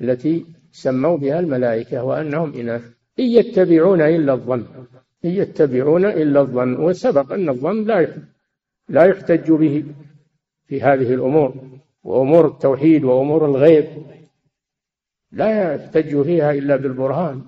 [0.00, 2.82] التي سموا بها الملائكة وأنهم إناث.
[3.18, 4.64] إن يتبعون إلا الظن.
[5.24, 6.80] إن يتبعون إلا الظن.
[6.80, 8.08] وسبق أن الظن لا
[8.88, 9.84] لا يحتج به.
[10.66, 11.54] في هذه الأمور
[12.04, 13.86] وأمور التوحيد وأمور الغيب
[15.32, 17.42] لا يحتج فيها إلا بالبرهان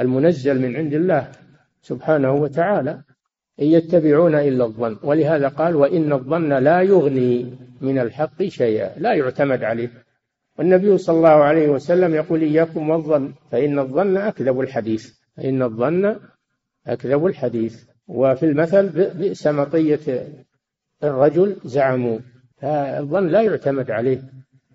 [0.00, 1.32] المنزل من عند الله
[1.80, 3.02] سبحانه وتعالى
[3.60, 4.96] إن يتبعون إلا الظن.
[5.02, 9.90] ولهذا قال وإن الظن لا يغني من الحق شيئا لا يعتمد عليه.
[10.58, 15.12] والنبي صلى الله عليه وسلم يقول إياكم والظن فإن الظن أكذب الحديث.
[15.36, 16.16] فإن الظن
[16.86, 17.84] أكذب الحديث.
[18.08, 20.28] وفي المثل بئس مطية
[21.04, 22.18] الرجل زعموا
[22.60, 24.22] فالظن لا يعتمد عليه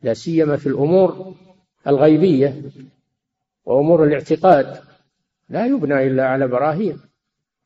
[0.04, 1.36] لا سيما في الأمور
[1.88, 2.62] الغيبية
[3.66, 4.82] وأمور الاعتقاد.
[5.50, 6.98] لا يبنى إلا على براهين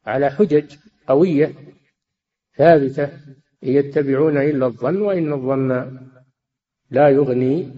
[0.05, 0.75] على حجج
[1.07, 1.53] قوية
[2.55, 3.09] ثابتة
[3.63, 5.99] يتبعون إلا الظن وإن الظن
[6.91, 7.71] لا يغني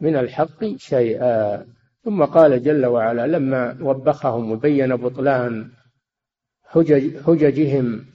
[0.00, 1.66] من الحق شيئا.
[2.04, 5.70] ثم قال جل وعلا لما وبخهم وبين بطلان
[6.64, 8.11] حجج حججهم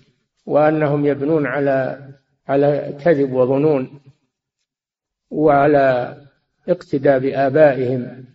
[0.47, 2.09] وأنهم يبنون على
[2.47, 3.99] على كذب وظنون
[5.31, 6.17] وعلى
[6.69, 8.25] اقتداء بآبائهم.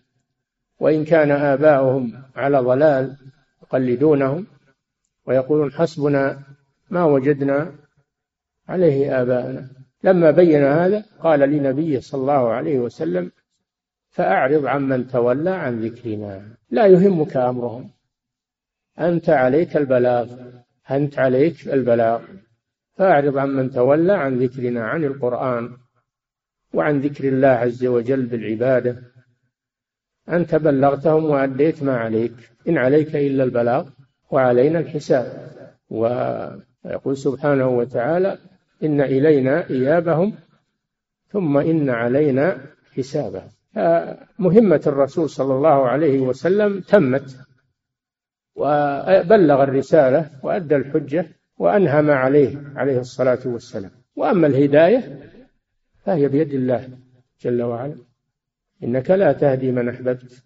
[0.79, 3.17] وإن كان آباؤهم على ضلال
[3.63, 4.47] يقلدونهم
[5.25, 6.43] ويقولون حسبنا
[6.89, 7.75] ما وجدنا
[8.67, 9.69] عليه آباءنا
[10.03, 13.31] لما بين هذا قال لنبيه صلى الله عليه وسلم
[14.09, 16.55] فأعرض عمن تولى عن ذكرنا.
[16.71, 17.89] لا يهمك أمرهم.
[18.99, 20.27] أنت عليك البلاغ.
[20.91, 22.21] أنت عليك البلاغ.
[22.97, 25.77] فأعرض عمن تولى عن ذكرنا عن القرآن
[26.73, 28.97] وعن ذكر الله عز وجل بالعبادة.
[30.29, 32.33] أنت بلغتهم وأديت ما عليك.
[32.67, 33.89] إن عليك إلا البلاغ
[34.31, 35.51] وعلينا الحساب.
[35.89, 38.37] ويقول سبحانه وتعالى
[38.83, 40.33] إن إلينا إيابهم
[41.27, 42.57] ثم إن علينا
[42.97, 43.49] حسابهم.
[44.39, 47.37] مهمة الرسول صلى الله عليه وسلم تمت.
[48.55, 51.25] وبلغ الرسالة وأدى الحجة
[51.57, 53.91] وأنهى ما عليه عليه الصلاة والسلام.
[54.15, 55.19] وأما الهداية
[56.05, 56.89] فهي بيد الله
[57.41, 57.95] جل وعلا.
[58.83, 60.43] إنك لا تهدي من أحببت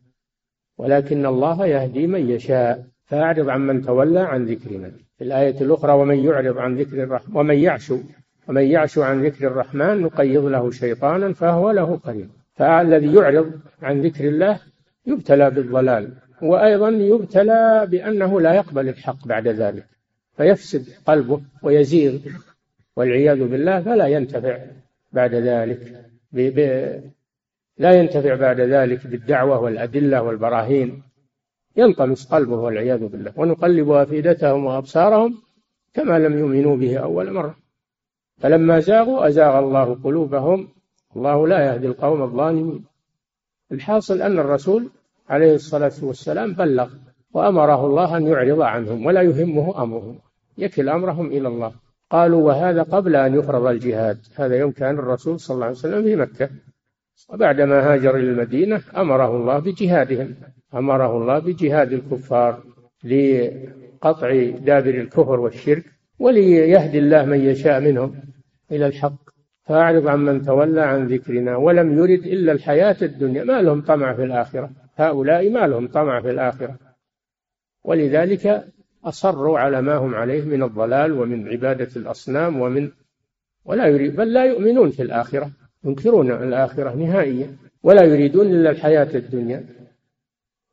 [0.78, 2.88] ولكن الله يهدي من يشاء.
[3.08, 7.56] فأعرض عن من تولى عن ذكرنا في الآية الأخرى ومن يعرض عن ذكر الرحمن ومن
[7.56, 8.00] يعشو
[8.48, 12.30] ومن يعشو عن ذكر الرحمن نقيض له شيطانا فهو له قريب.
[12.54, 14.60] فالذي يعرض عن ذكر الله
[15.06, 16.14] يبتلى بالضلال.
[16.42, 19.86] وأيضا يبتلى بأنه لا يقبل الحق بعد ذلك
[20.38, 22.20] فيفسد قلبه ويزيغ
[22.96, 24.58] والعياذ بالله فلا ينتفع
[25.12, 26.40] بعد ذلك ب...
[26.60, 26.60] ب...
[27.78, 31.04] لا ينتفع بعد ذلك بالدعوة والأدلة والبراهين.
[31.78, 35.38] ينطمس قلبه والعياذ بالله ونقلب أفئدتهم وأبصارهم
[35.94, 37.58] كما لم يؤمنوا به أول مرة.
[38.38, 40.68] فلما زاغوا أزاغ الله قلوبهم
[41.16, 42.86] الله لا يهدي القوم الظالمين.
[43.72, 44.90] الحاصل أن الرسول
[45.30, 46.90] عليه الصلاة والسلام بلغ
[47.34, 50.20] وأمره الله أن يعرض عنهم ولا يهمه أمرهم
[50.58, 51.72] يكل أمرهم إلى الله.
[52.10, 56.16] قالوا وهذا قبل أن يفرض الجهاد هذا يوم كان الرسول صلى الله عليه وسلم في
[56.16, 56.50] مكة.
[57.30, 60.36] وبعدما هاجر إلى المدينة أمره الله بجهادهم
[60.74, 62.64] أمره الله بجهاد الكفار
[63.04, 65.84] لقطع دابر الكفر والشرك
[66.20, 68.16] وليهدي الله من يشاء منهم
[68.72, 69.28] إلى الحق.
[69.66, 74.24] فأعرض عن من تولى عن ذكرنا ولم يرد إلا الحياة الدنيا ما لهم طمع في
[74.24, 74.87] الآخرة.
[74.98, 76.76] هؤلاء ما لهم طمع في الآخرة.
[77.84, 78.68] ولذلك
[79.04, 82.92] أصروا على ما هم عليه من الضلال ومن عبادة الأصنام ومن
[83.66, 85.52] ولا يريد بل لا يؤمنون في الآخرة
[85.84, 89.66] ينكرون الآخرة نهائيا ولا يريدون إلا الحياة الدنيا.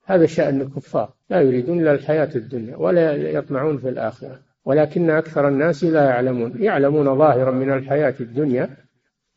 [0.05, 4.41] هذا شأن الكفار لا يريدون إلا الحياة الدنيا ولا يطمعون في الآخرة.
[4.65, 8.71] ولكن أكثر الناس لا يعلمون يعلمون ظاهرا من الحياة الدنيا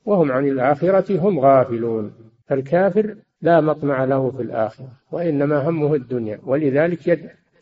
[0.06, 2.14] وهم عن الآخرة هم غافلون.
[2.46, 6.40] فالكافر لا مطمع له في الآخرة وإنما همه الدنيا.
[6.44, 7.08] ولذلك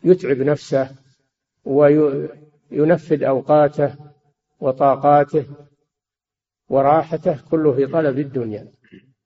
[0.04, 0.90] يتعب نفسه
[1.64, 3.94] وينفذ أوقاته
[4.60, 5.44] وطاقاته
[6.68, 8.66] وراحته كله في طلب الدنيا.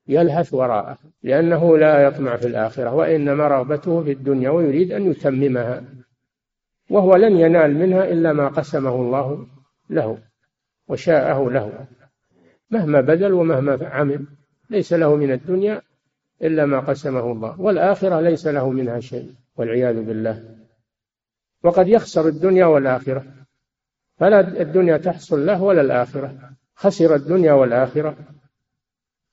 [0.08, 5.84] يلهث وراءه لأنه لا يطمع في الآخرة وإنما رغبته في الدنيا ويريد أن يتممها
[6.90, 9.46] وهو لن ينال منها إلا ما قسمه الله
[9.90, 10.18] له
[10.88, 11.86] وشاءه له.
[12.70, 14.26] مهما بذل ومهما عمل
[14.70, 15.82] ليس له من الدنيا
[16.42, 20.56] إلا ما قسمه الله والآخرة ليس له منها شيء والعياذ بالله.
[21.62, 23.24] وقد يخسر الدنيا والآخرة.
[24.16, 26.38] فلا الدنيا تحصل له ولا الآخرة.
[26.74, 28.16] خسر الدنيا والآخرة.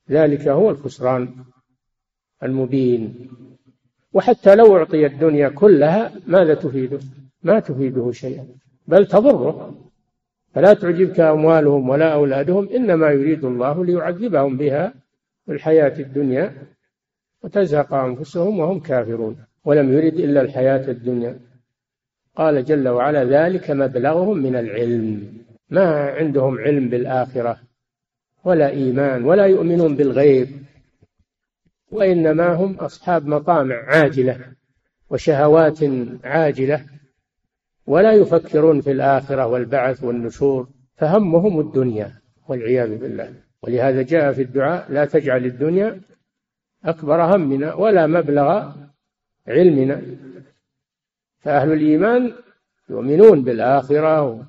[0.10, 1.30] ذلك هو الخسران
[2.44, 3.30] المبين.
[4.14, 7.00] وحتى لو أعطي الدنيا كلها ماذا تفيده؟
[7.44, 8.48] ما تفيده شيئا.
[8.88, 9.76] بل تضره.
[10.54, 14.94] فلا تعجبك أموالهم ولا أولادهم إنما يريد الله ليعذبهم بها
[15.46, 16.54] في الحياة الدنيا.
[17.44, 21.40] وتزهق أنفسهم وهم كافرون ولم يرد إلا الحياة الدنيا.
[22.36, 25.34] قال جل وعلا ذلك مبلغهم من العلم.
[25.70, 27.60] ما عندهم علم بالآخرة
[28.44, 30.48] ولا إيمان ولا يؤمنون بالغيب.
[31.92, 34.40] وإنما هم أصحاب مطامع عاجلة
[35.10, 35.80] وشهوات
[36.24, 36.86] عاجلة
[37.88, 42.12] ولا يفكرون في الآخرة والبعث والنشور فهمهم الدنيا
[42.48, 43.34] والعياذ بالله.
[43.64, 46.02] ولهذا جاء في الدعاء لا تجعل الدنيا
[46.88, 48.72] أكبر همنا ولا مبلغ
[49.48, 50.02] علمنا.
[51.40, 52.34] فأهل الإيمان
[52.90, 54.46] يؤمنون بالآخرة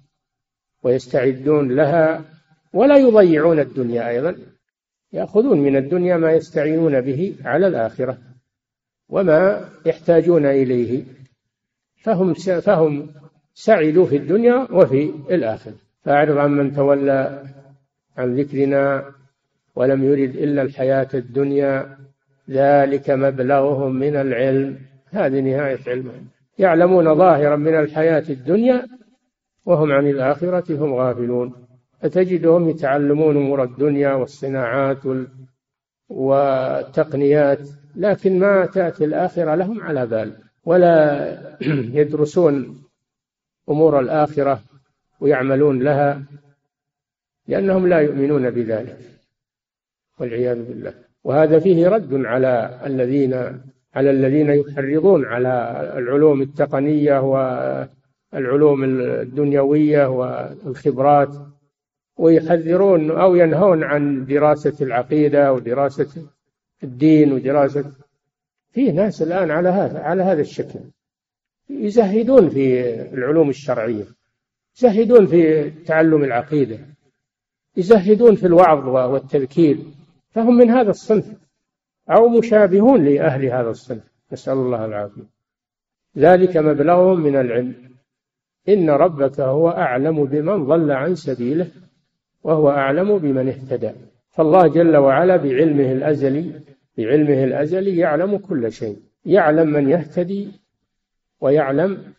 [0.82, 2.24] ويستعدون لها
[2.72, 4.36] ولا يضيعون الدنيا أيضا.
[5.12, 8.18] يأخذون من الدنيا ما يستعينون به على الآخرة
[9.08, 11.04] وما يحتاجون إليه.
[12.02, 13.10] فهم فهم
[13.54, 15.74] سعدوا في الدنيا وفي الآخرة.
[16.02, 17.44] فأعرض عن من تولى
[18.16, 19.04] عن ذكرنا
[19.74, 21.97] ولم يرد إلا الحياة الدنيا.
[22.50, 24.78] ذلك مبلغهم من العلم.
[25.10, 28.86] هذه نهاية علمهم يعلمون ظاهرا من الحياة الدنيا
[29.66, 31.66] وهم عن الآخرة هم غافلون.
[32.00, 35.02] فتجدهم يتعلمون أمور الدنيا والصناعات
[36.08, 40.32] والتقنيات لكن ما تأتي الآخرة لهم على بال.
[40.64, 41.28] ولا
[41.98, 42.82] يدرسون
[43.68, 44.62] أمور الآخرة
[45.20, 46.22] ويعملون لها
[47.46, 48.98] لأنهم لا يؤمنون بذلك
[50.18, 51.07] والعياذ بالله.
[51.24, 53.60] وهذا فيه رد على الذين
[53.94, 57.18] على الذين يحرضون على العلوم التقنية
[58.32, 61.36] والعلوم الدنيوية والخبرات
[62.16, 66.22] ويحذرون أو ينهون عن دراسة العقيدة ودراسة
[66.84, 67.92] الدين ودراسة
[68.70, 70.80] في ناس الآن على هذا على هذا الشكل.
[71.70, 74.04] يزهدون في العلوم الشرعية
[74.76, 76.78] يزهدون في تعلم العقيدة
[77.76, 79.78] يزهدون في الوعظ والتذكير.
[80.30, 81.36] فهم من هذا الصنف
[82.10, 84.02] أو مشابهون لأهل هذا الصنف.
[84.32, 85.28] نسأل الله العافية.
[86.18, 87.74] ذلك مبلغهم من العلم.
[88.68, 91.70] إن ربك هو أعلم بمن ضل عن سبيله
[92.42, 93.90] وهو أعلم بمن اهتدى.
[94.30, 96.52] فالله جل وعلا بعلمه الأزلي
[96.98, 98.96] بعلمه الأزلي يعلم كل شيء.
[99.24, 100.48] يعلم من يهتدي
[101.40, 102.12] ويعلم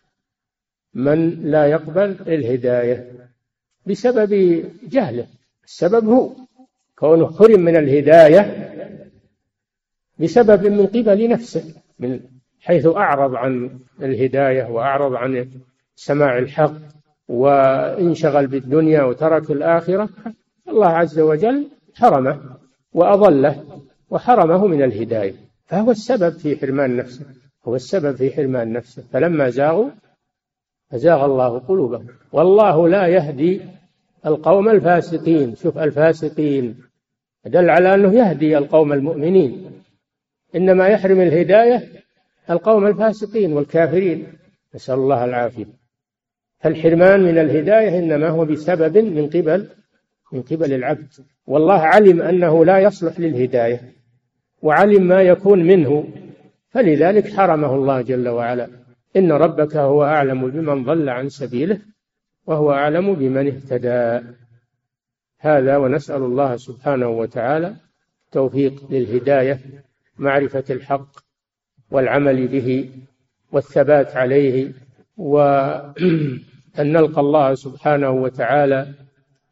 [0.94, 3.12] من لا يقبل الهداية
[3.86, 5.26] بسبب جهله.
[5.64, 6.32] السبب هو
[7.00, 8.70] كونه حرم من الهداية
[10.18, 12.20] بسبب من قبل نفسه من
[12.60, 13.70] حيث أعرض عن
[14.02, 15.48] الهداية وأعرض عن
[15.94, 16.72] سماع الحق
[17.28, 20.08] وانشغل بالدنيا وترك الآخرة
[20.68, 22.40] الله عز وجل حرمه
[22.92, 23.64] وأضله
[24.10, 25.34] وحرمه من الهداية.
[25.66, 27.26] فهو السبب في حرمان نفسه
[27.64, 29.02] هو السبب في حرمان نفسه.
[29.12, 29.90] فلما زاغوا
[30.92, 32.06] أزاغ الله قلوبهم.
[32.32, 33.60] والله لا يهدي
[34.26, 35.54] القوم الفاسقين.
[35.54, 36.89] شوف الفاسقين.
[37.46, 39.70] دل على أنه يهدي القوم المؤمنين.
[40.56, 41.88] إنما يحرم الهداية
[42.50, 44.26] القوم الفاسقين والكافرين.
[44.74, 45.66] نسأل الله العافية.
[46.58, 49.68] فالحرمان من الهداية إنما هو بسبب من قبل
[50.32, 51.08] من قبل العبد.
[51.46, 53.80] والله علم أنه لا يصلح للهداية
[54.62, 56.08] وعلم ما يكون منه.
[56.70, 58.68] فلذلك حرمه الله جل وعلا.
[59.16, 61.78] إن ربك هو أعلم بمن ضل عن سبيله
[62.46, 64.26] وهو أعلم بمن اهتدى.
[65.42, 67.76] هذا ونسأل الله سبحانه وتعالى
[68.32, 69.60] توفيق للهداية
[70.18, 71.08] معرفة الحق
[71.90, 72.90] والعمل به
[73.52, 74.72] والثبات عليه
[75.16, 75.94] وأن
[76.92, 78.94] نلقى الله سبحانه وتعالى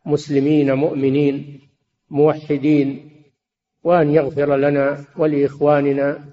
[0.07, 1.61] مسلمين مؤمنين
[2.11, 3.11] موحدين
[3.85, 6.25] وأن يغفر لنا ولإخواننا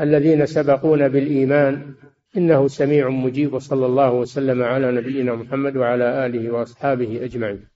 [0.00, 1.94] الذين سبقونا بالإيمان.
[2.36, 7.75] إنه سميع مجيب وصلى الله وسلم على نبينا محمد وعلى آله وأصحابه أجمعين.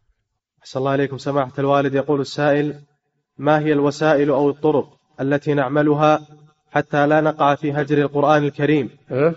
[0.60, 2.74] أحسن الله عليكم سماحة الوالد يقول السائل
[3.38, 4.88] ما هي الوسائل أو الطرق
[5.20, 6.20] التي نعملها
[6.70, 8.90] حتى لا نقع في هجر القرآن الكريم?
[9.10, 9.34] أه؟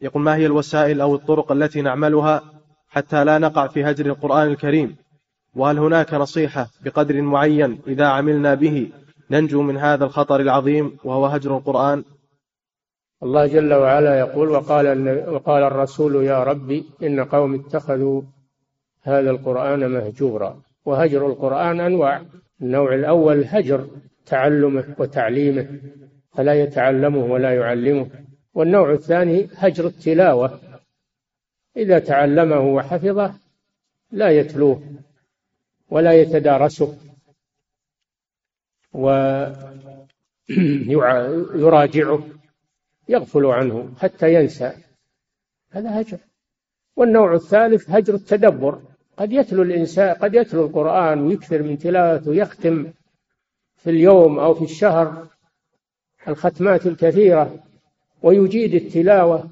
[0.00, 2.42] يقول ما هي الوسائل أو الطرق التي نعملها
[2.88, 4.96] حتى لا نقع في هجر القرآن الكريم؟
[5.54, 8.92] وهل هناك نصيحة بقدر معين إذا عملنا به
[9.30, 12.04] ننجو من هذا الخطر العظيم وهو هجر القرآن؟
[13.22, 18.22] الله جل وعلا يقول وقال وقال الرسول يا ربي إن قوم اتخذوا
[19.02, 22.22] هذا القرآن مهجورا وهجر القرآن أنواع.
[22.62, 23.88] النوع الأول هجر
[24.26, 25.80] تعلمه وتعليمه
[26.32, 28.10] فلا يتعلمه ولا يعلمه.
[28.54, 30.60] والنوع الثاني هجر التلاوة
[31.76, 33.34] إذا تعلمه وحفظه
[34.12, 34.82] لا يتلوه
[35.90, 36.96] ولا يتدارسه
[40.92, 42.22] ويراجعه
[43.08, 44.72] يغفل عنه حتى ينسى.
[45.70, 46.18] هذا هجر.
[46.96, 48.82] والنوع الثالث هجر التدبر.
[49.18, 52.86] قد يتلو الإنسان قد يتلو القرآن ويكثر من تلاوته ويختم
[53.76, 55.26] في اليوم أو في الشهر
[56.28, 57.58] الختمات الكثيرة
[58.22, 59.50] ويجيد التلاوة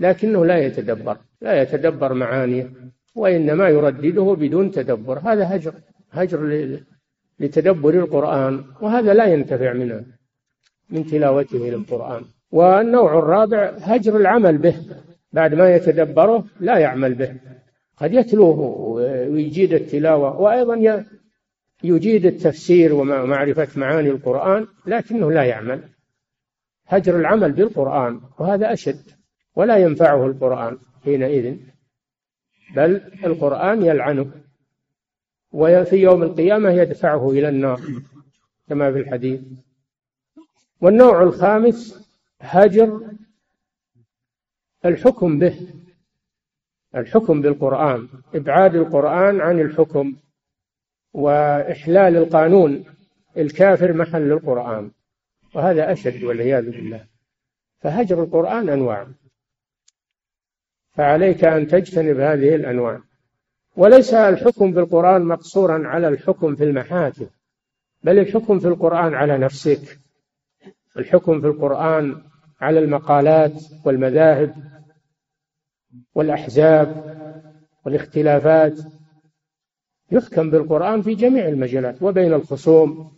[0.00, 2.70] لكنه لا يتدبر لا يتدبر معانيه
[3.14, 5.18] وإنما يردده بدون تدبر.
[5.18, 5.74] هذا هجر
[6.10, 6.40] هجر
[7.40, 10.04] لتدبر القرآن وهذا لا ينتفع منه
[10.90, 12.24] من تلاوته للقرآن.
[12.52, 14.76] والنوع الرابع هجر العمل به.
[15.32, 17.34] بعد ما يتدبره لا يعمل به.
[17.96, 18.58] قد يتلوه
[19.30, 21.04] ويجيد التلاوة وأيضا
[21.84, 25.88] يجيد التفسير ومعرفة معاني القرآن لكنه لا يعمل.
[26.86, 29.10] هجر العمل بالقرآن وهذا أشد
[29.56, 31.56] ولا ينفعه القرآن حينئذ.
[32.76, 34.30] بل القرآن يلعنه
[35.52, 37.80] وفي يوم القيامة يدفعه إلى النار
[38.68, 39.40] كما في الحديث.
[40.80, 42.08] والنوع الخامس
[42.40, 43.00] هجر
[44.84, 45.83] الحكم به.
[46.96, 50.14] الحكم بالقرآن إبعاد القرآن عن الحكم
[51.12, 52.84] وإحلال القانون
[53.36, 54.90] الكافر محل القرآن
[55.54, 57.06] وهذا أشد والعياذ بالله.
[57.80, 59.06] فهجر القرآن أنواع
[60.92, 63.00] فعليك أن تجتنب هذه الأنواع.
[63.76, 67.26] وليس الحكم بالقرآن مقصورا على الحكم في المحاكم
[68.02, 69.98] بل الحكم في القرآن على نفسك.
[70.96, 72.22] الحكم في القرآن
[72.60, 73.52] على المقالات
[73.84, 74.54] والمذاهب
[76.14, 77.14] والأحزاب
[77.86, 78.78] والاختلافات
[80.10, 83.12] يحكم بالقرآن في جميع المجالات وبين الخصوم.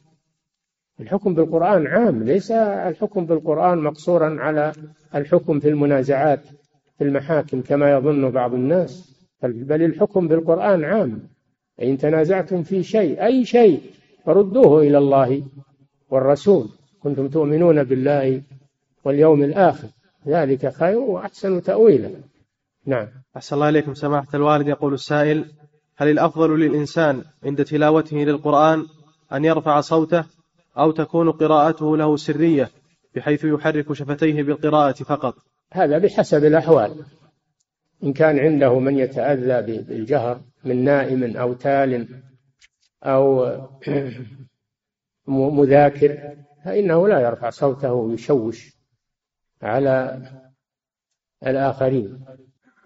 [1.01, 4.73] الحكم بالقرآن عام ليس الحكم بالقرآن مقصورا على
[5.15, 6.41] الحكم في المنازعات
[6.99, 11.29] في المحاكم كما يظن بعض الناس بل الحكم بالقرآن عام.
[11.83, 13.81] إن تنازعتم في شيء أي شيء
[14.25, 15.43] فردوه إلى الله
[16.11, 16.69] والرسول.
[17.03, 18.43] كنتم تؤمنون بالله
[19.05, 19.89] واليوم الآخر.
[20.27, 22.11] ذلك خير وأحسن تأويلا.
[22.87, 23.09] نعم.
[23.37, 23.95] أحسن الله إليكم.
[23.95, 25.45] سماحة الوالد يقول السائل
[25.97, 28.87] هل الأفضل للإنسان عند تلاوته للقرآن
[29.33, 30.25] أن يرفع صوته
[30.79, 32.71] أو تكون قراءته له سرية
[33.15, 35.35] بحيث يحرك شفتيه بالقراءة فقط؟
[35.73, 37.05] هذا بحسب الأحوال.
[38.05, 42.09] إن كان عنده من يتأذى بالجهر من نائم أو تال
[43.05, 43.57] أو
[45.29, 48.77] مذاكر فإنه لا يرفع صوته ويشوش
[49.63, 50.23] على
[51.47, 52.25] الآخرين.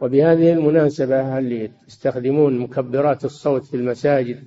[0.00, 4.42] وبهذه المناسبة اللي يستخدمون مكبرات الصوت في المساجد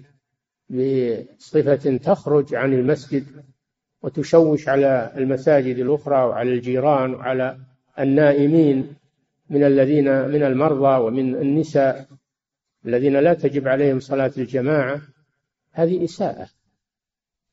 [0.70, 3.26] بصفة تخرج عن المسجد
[4.02, 7.58] وتشوش على المساجد الأخرى وعلى الجيران وعلى
[8.00, 8.96] النائمين
[9.50, 12.08] من الذين من المرضى ومن النساء
[12.86, 15.02] الذين لا تجب عليهم صلاة الجماعة؟
[15.72, 16.50] هذه إساءة.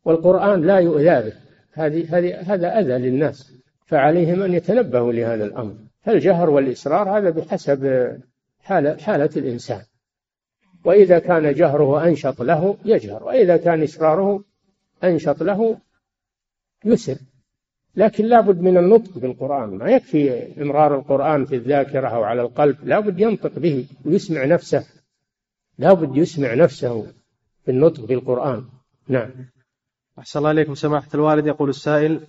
[0.05, 1.32] والقرآن لا يؤذى به.
[1.72, 3.55] هذه هذه هذا أذى للناس
[3.86, 5.74] فعليهم أن يتنبهوا لهذا الأمر.
[6.03, 8.12] فالجهر والإصرار هذا بحسب
[8.61, 9.82] حالة, حالة الإنسان.
[10.84, 14.44] وإذا كان جهره أنشط له يجهر وإذا كان إسراره
[15.05, 15.78] أنشط له
[16.84, 17.16] يسر.
[17.96, 19.68] لكن لابد من النطق بالقرآن.
[19.68, 22.76] ما يكفي إمرار القرآن في الذاكرة أو على القلب.
[22.84, 24.86] لابد ينطق به ويسمع نفسه.
[25.78, 27.07] لابد يسمع نفسه
[27.64, 28.64] في النطق بالقرآن.
[29.09, 29.30] نعم.
[30.18, 30.74] أحسن الله إليكم.
[30.74, 32.20] سماحة الوالد يقول السائل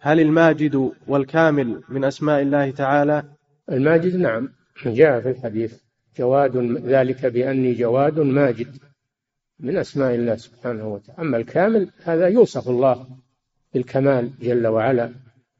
[0.00, 3.24] هل الماجد والكامل من أسماء الله تعالى؟
[3.70, 4.48] الماجد نعم
[4.86, 5.74] جاء في الحديث
[6.18, 8.76] جواد ذلك بأني جواد ماجد
[9.60, 11.22] من أسماء الله سبحانه وتعالى.
[11.22, 13.06] أما الكامل هذا يوصف الله
[13.74, 15.12] بالكمال جل وعلا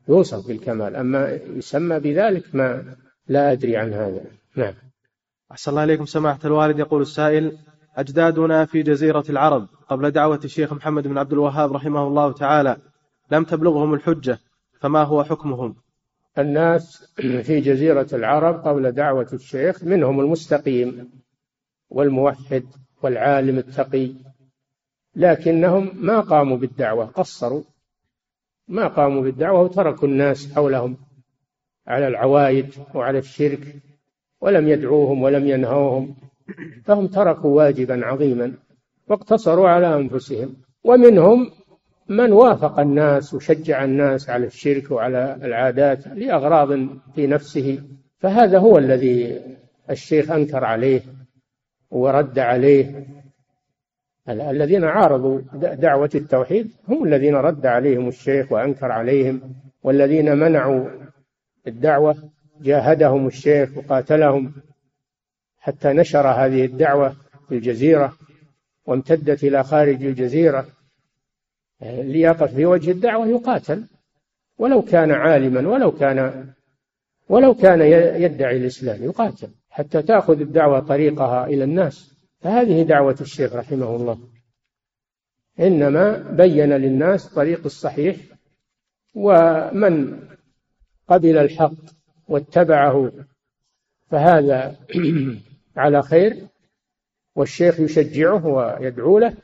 [0.08, 0.96] يوصف بالكمال.
[0.96, 2.84] أما يسمى بذلك ما
[3.28, 4.20] لا أدري عن هذا.
[4.56, 4.74] نعم.
[5.52, 6.78] أحسن الله إليكم سماحة الوالد.
[6.78, 7.58] يقول السائل
[7.96, 12.76] أجدادنا في جزيرة العرب قبل دعوة الشيخ محمد بن عبد الوهاب رحمه الله تعالى
[13.30, 14.38] لم تبلغهم الحجة
[14.80, 15.76] فما هو حكمهم؟
[16.38, 17.12] الناس
[17.46, 21.10] في جزيرة العرب قبل دعوة الشيخ منهم المستقيم
[21.90, 22.64] والموحد
[23.02, 24.12] والعالم التقي
[25.16, 27.62] لكنهم ما قاموا بالدعوة قصروا
[28.68, 30.96] ما قاموا بالدعوة وتركوا الناس حولهم
[31.86, 33.76] على العوايد وعلى الشرك
[34.40, 36.16] ولم يدعوهم ولم ينهوهم
[36.84, 38.54] فهم تركوا واجبا عظيما
[39.08, 41.50] واقتصروا على أنفسهم ومنهم
[42.10, 46.68] من وافق الناس وشجع الناس على الشرك وعلى العادات لأغراض
[47.14, 47.78] في نفسه
[48.18, 49.40] فهذا هو الذي
[49.90, 51.00] الشيخ أنكر عليه
[51.90, 53.06] ورد عليه.
[54.28, 55.40] الذين عارضوا
[55.74, 60.88] دعوة التوحيد هم الذين رد عليهم الشيخ وأنكر عليهم والذين منعوا
[61.66, 62.16] الدعوة
[62.60, 64.52] جاهدهم الشيخ وقاتلهم
[65.58, 67.16] حتى نشر هذه الدعوة
[67.48, 68.12] في الجزيرة
[68.86, 70.66] وامتدت إلى خارج الجزيرة.
[71.82, 73.84] اللي يقف في وجه الدعوة يقاتل.
[74.58, 76.46] ولو كان عالما ولو كان
[77.28, 77.80] ولو كان
[78.22, 79.48] يدعي الإسلام يقاتل.
[79.70, 82.14] حتى تأخذ الدعوة طريقها إلى الناس.
[82.40, 84.18] فهذه دعوة الشيخ رحمه الله.
[85.60, 88.16] إنما بين للناس طريق الصحيح
[89.14, 90.20] ومن
[91.08, 91.74] قبل الحق
[92.28, 93.12] واتبعه
[94.10, 94.76] فهذا
[95.76, 96.36] على خير.
[97.36, 99.34] والشيخ يشجعه ويدعو له.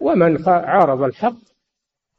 [0.00, 1.49] ومن عارض الحق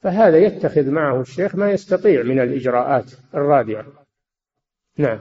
[0.02, 3.86] فهذا يتخذ معه الشيخ ما يستطيع من الإجراءات الرادعة.
[4.97, 5.20] نعم.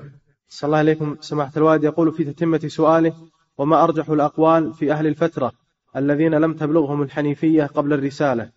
[0.49, 1.16] صلى الله عليكم.
[1.20, 3.12] سماحة الوالد يقول في تتمة سؤاله
[3.59, 5.53] وما أرجح الأقوال في أهل الفترة
[5.97, 8.51] الذين لم تبلغهم الحنيفية قبل الرسالة؟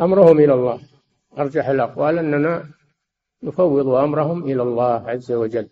[0.00, 0.80] أمرهم إلى الله.
[1.38, 2.64] أرجح الأقوال أننا
[3.42, 5.68] نفوض أمرهم إلى الله عز وجل.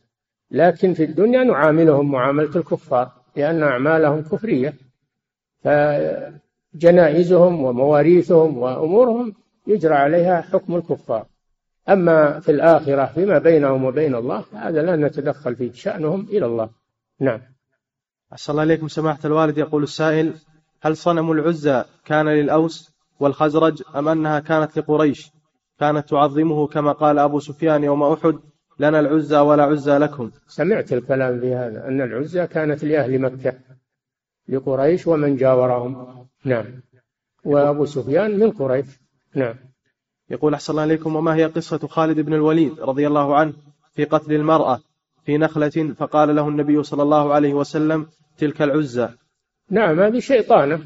[0.50, 4.74] لكن في الدنيا نعاملهم معاملة الكفار لأن أعمالهم كفرية.
[6.74, 9.34] فجنائزهم ومواريثهم وأمورهم
[9.66, 11.26] يجرى عليها حكم الكفار.
[11.88, 16.70] أما في الآخرة فيما بينهم وبين الله هذا لا نتدخل فيه شأنهم إلى الله.
[17.20, 17.40] نعم.
[18.32, 19.58] أحسن الله إليكم سماحة الوالد.
[19.58, 20.34] يقول السائل
[20.82, 22.90] هل صنم العزى كان للأوس
[23.20, 25.30] والخزرج أم أنها كانت لقريش؟
[25.80, 28.38] كانت تعظمه كما قال أبو سفيان يوم أحد
[28.78, 30.30] لنا العزى ولا عزى لكم.
[30.46, 33.52] سمعت الكلام في هذا أن العزى كانت لأهل مكة
[34.48, 36.26] لقريش ومن جاورهم.
[36.44, 36.66] نعم.
[37.44, 38.86] وأبو سفيان من قريش.
[39.36, 39.54] نعم.
[40.30, 43.52] يقول أحسن الله عليكم وما هي قصة خالد بن الوليد رضي الله عنه
[43.94, 44.80] في قتل المرأة
[45.24, 48.06] في نخلة فقال له النبي صلى الله عليه وسلم
[48.38, 49.10] تلك العزة؟
[49.70, 50.80] نعم هذه شيطانة.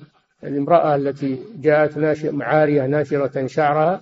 [0.45, 4.01] الامرأة التي جاءت ناشر عارية ناشرة شعرها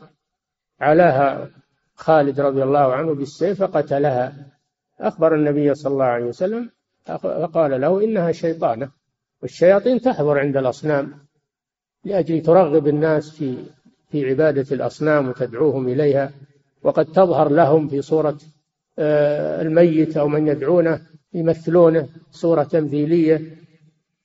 [0.80, 1.50] علاها
[1.94, 4.32] خالد رضي الله عنه بالسيف فقتلها.
[5.00, 6.70] أخبر النبي صلى الله عليه وسلم
[7.04, 8.90] فقال له إنها شيطانة
[9.42, 11.28] والشياطين تحضر عند الأصنام
[12.04, 13.64] لأجل ترغب الناس في
[14.10, 16.30] في عبادة الأصنام وتدعوهم إليها
[16.82, 18.38] وقد تظهر لهم في صورة
[18.98, 21.00] آه، الميت أو من يدعونه
[21.34, 23.40] يمثلونه صورة تمثيلية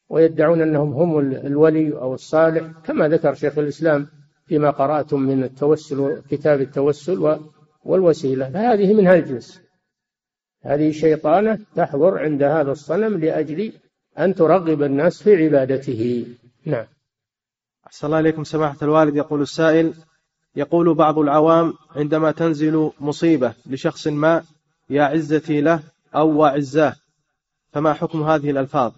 [0.09, 4.07] ويدعون أنهم هم الولي أو الصالح كما ذكر شيخ الإسلام
[4.45, 7.39] فيما قرأتم من التوسل كتاب التوسل
[7.84, 8.49] والوسيلة.
[8.49, 9.61] فهذه من هالجنس.
[10.61, 13.73] هذه شيطانة تحضر عند هذا الصنم لأجل
[14.19, 16.25] أن ترغب الناس في عبادته.
[16.65, 16.86] نعم.
[17.93, 19.93] أحسن الله إليكم سماحة الوالد يقول السائل
[20.55, 24.43] يقول بعض العوام عندما تنزل مصيبة لشخص ما
[24.89, 25.83] يا عزتي له
[26.15, 26.95] أو وعزاه
[27.71, 28.91] فما حكم هذه الألفاظ؟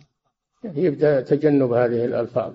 [0.63, 2.53] يبدأ تجنب هذه الألفاظ.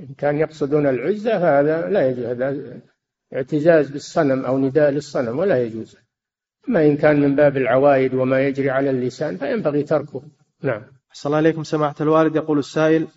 [0.00, 2.80] إن كان يقصدون العزة فهذا لا يجوز هذا
[3.34, 5.96] اعتزاز بالصنم أو نداء للصنم ولا يجوز.
[6.68, 10.22] أما إن كان من باب العوائد وما يجري على اللسان فينبغي تركه.
[10.62, 10.82] نعم.
[11.10, 13.08] أحسن الله عليكم سماحة الوالد يقول السائل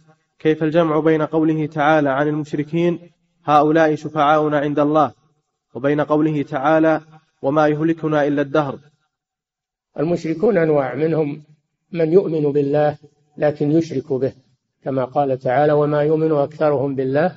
[0.42, 3.00] كيف الجمع بين قوله تعالى عن المشركين
[3.44, 5.14] هؤلاء شفعاؤنا عند الله
[5.74, 7.02] وبين قوله تعالى
[7.42, 8.80] وما يهلكنا إلا الدهر؟
[10.00, 11.44] المشركون أنواع منهم
[11.92, 12.98] من يؤمن بالله
[13.38, 14.34] لكن يشرك به
[14.84, 17.36] كما قال تعالى وما يؤمن أكثرهم بالله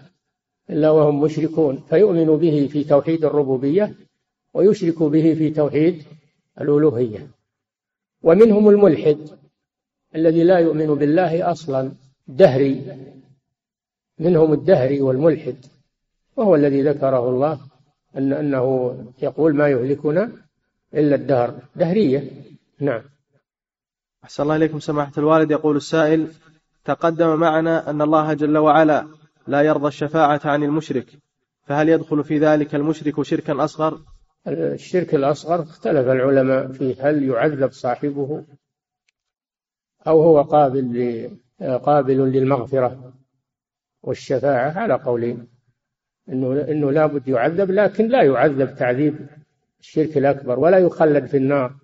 [0.70, 3.94] إلا وهم مشركون فيؤمن به في توحيد الربوبية
[4.54, 6.02] ويشرك به في توحيد
[6.60, 7.30] الألوهية.
[8.22, 9.18] ومنهم الملحد
[10.14, 11.92] الذي لا يؤمن بالله أصلا
[12.26, 12.98] دهري
[14.18, 15.56] منهم الدهري والملحد
[16.36, 17.60] وهو الذي ذكره الله
[18.16, 20.32] أن أنه يقول ما يهلكنا
[20.94, 21.54] إلا الدهر.
[21.76, 22.30] دهرية.
[22.80, 23.02] نعم.
[24.24, 25.50] أحسن الله إليكم سماحة الوالد.
[25.50, 26.28] يقول السائل
[26.84, 29.06] تقدم معنا أن الله جل وعلا
[29.46, 31.06] لا يرضى الشفاعة عن المشرك
[31.66, 34.00] فهل يدخل في ذلك المشرك شركا أصغر؟
[34.46, 38.44] الشرك الأصغر اختلف العلماء فيه هل يعذب صاحبه
[40.06, 41.30] أو هو قابل
[41.64, 43.12] قابل للمغفرة
[44.02, 45.48] والشفاعة على قولين.
[46.28, 49.26] إنه إنه لابد يعذب لكن لا يعذب تعذيب
[49.80, 51.74] الشرك الأكبر ولا يخلد في النار.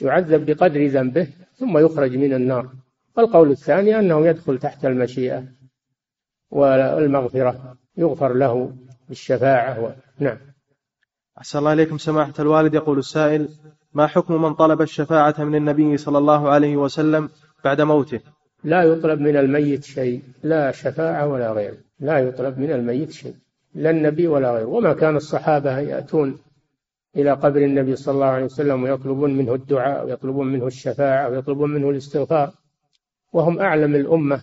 [0.00, 2.70] يعذب بقدر ذنبه ثم يخرج من النار.
[3.16, 5.44] والقول الثاني أنه يدخل تحت المشيئة
[6.50, 8.76] والمغفرة يغفر له
[9.08, 9.90] بالشفاعة و...
[10.18, 10.38] نعم.
[11.38, 12.74] أحسن الله إليكم سماحة الوالد.
[12.74, 13.48] يقول السائل
[13.92, 17.28] ما حكم من طلب الشفاعة من النبي صلى الله عليه وسلم
[17.64, 18.20] بعد موته؟
[18.66, 23.34] لا يطلب من الميت شيء لا شفاعة ولا غير لا يطلب من الميت شيء
[23.74, 24.66] لا النبي ولا غيره.
[24.66, 26.38] وما كان الصحابة يأتون
[27.16, 31.90] إلى قبر النبي صلى الله عليه وسلم ويطلبون منه الدعاء ويطلبون منه الشفاعة ويطلبون منه
[31.90, 32.52] الاستغفار.
[33.32, 34.42] وهم أعلم الأمة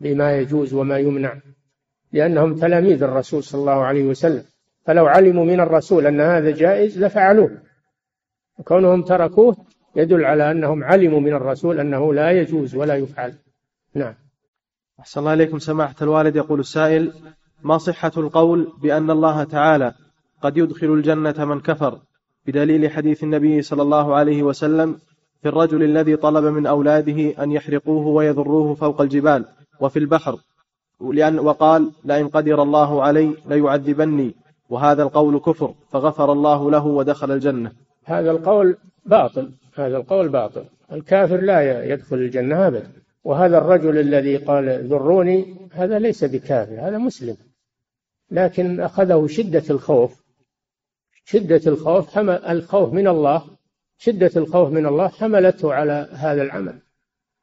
[0.00, 1.34] بما يجوز وما يمنع
[2.12, 4.44] لأنهم تلاميذ الرسول صلى الله عليه وسلم.
[4.86, 7.50] فلو علموا من الرسول أن هذا جائز لفعلوه
[8.58, 9.56] وكونهم تركوه
[9.96, 13.34] يدل على أنهم علموا من الرسول أنه لا يجوز ولا يفعل.
[13.94, 14.14] نعم.
[15.00, 16.36] أحسن الله إليكم سماحة الوالد.
[16.36, 17.12] يقول السائل
[17.62, 19.94] ما صحة القول بأن الله تعالى
[20.42, 21.98] قد يدخل الجنة من كفر
[22.46, 24.98] بدليل حديث النبي صلى الله عليه وسلم
[25.42, 29.44] في الرجل الذي طلب من أولاده أن يحرقوه ويذروه فوق الجبال
[29.80, 30.38] وفي البحر
[31.00, 34.34] لأن وقال لئن قدر الله علي ليعذبني.
[34.70, 37.72] وهذا القول كفر فغفر الله له ودخل الجنة.
[38.04, 38.76] هذا القول
[39.06, 39.50] باطل.
[39.74, 40.64] هذا القول باطل.
[40.92, 42.90] الكافر لا يدخل الجنة أبدا.
[43.24, 47.36] وهذا الرجل الذي قال ذروني هذا ليس بكافر هذا مسلم.
[48.30, 50.22] لكن أخذه شدة الخوف
[51.24, 53.44] شدة الخوف حمل الخوف من الله
[53.98, 56.78] شدة الخوف من الله حملته على هذا العمل.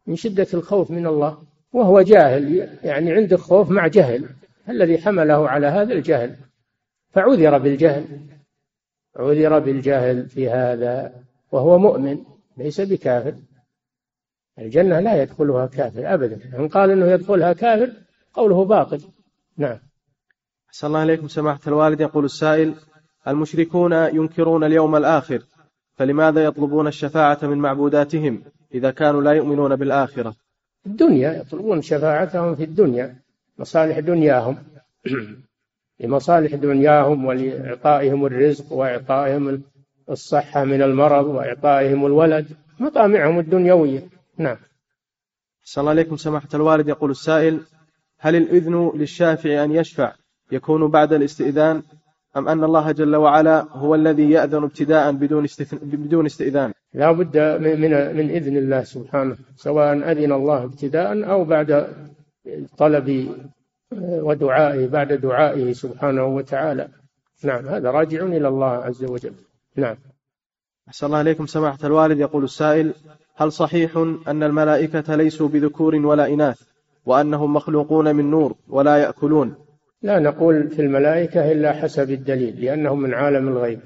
[0.08, 1.38] من شدة الخوف من الله
[1.74, 4.26] وهو جاهل يعني عنده خوف مع جهل.
[4.70, 6.36] الذي حمله على هذا الجهل.
[7.10, 8.06] فعذر بالجهل.
[9.16, 11.14] عذر بالجهل في هذا.
[11.52, 12.18] وهو مؤمن
[12.58, 13.36] ليس بكافر.
[14.60, 16.58] الجنة لا يدخلها كافر أبدا.
[16.58, 17.94] من قال أنه يدخلها كافر
[18.34, 19.02] قوله باطل.
[19.58, 19.80] نعم.
[20.70, 22.02] أحسن الله إليكم سماحة الوالد.
[22.02, 22.76] يقول السائل
[23.28, 25.44] المشركون ينكرون اليوم الآخر
[25.96, 28.44] فلماذا يطلبون الشفاعة من معبوداتهم
[28.74, 30.36] إذا كانوا لا يؤمنون بالآخرة؟
[30.86, 33.16] الدنيا يطلبون شفاعتهم في الدنيا
[33.58, 34.58] مصالح دنياهم.
[36.00, 39.64] لمصالح دنياهم ولإعطائهم الرزق وإعطائهم
[40.10, 42.48] الصحة من المرض وإعطائهم الولد
[42.80, 44.10] مطامعهم الدنيوية.
[44.38, 44.58] نعم.
[45.64, 46.88] صلى الله عليكم سماحة الوالد.
[46.88, 47.60] يقول السائل
[48.20, 50.14] هل الإذن للشافع أن يشفع
[50.52, 51.84] يكون بعد الاستئذان
[52.38, 55.46] أم أن الله جل وعلا هو الذي يأذن ابتداء بدون
[55.82, 57.82] بدون استئذان؟ لا بد من
[58.18, 61.88] من إذن الله سبحانه سواء أذن الله ابتداء أو بعد
[62.78, 63.36] طلب
[64.02, 66.88] ودعائه بعد دعائه سبحانه وتعالى.
[67.44, 69.34] نعم هذا راجع إلى الله عز وجل.
[69.80, 69.96] نعم.
[70.88, 72.20] أحسن الله إليكم سماحة الوالد.
[72.20, 72.94] يقول السائل
[73.36, 76.62] هل صحيح أن الملائكة ليسوا بذكور ولا إناث
[77.06, 79.56] وأنهم مخلوقون من نور ولا يأكلون؟
[80.02, 83.80] لا نقول في الملائكة إلا حسب الدليل لأنهم من عالم الغيب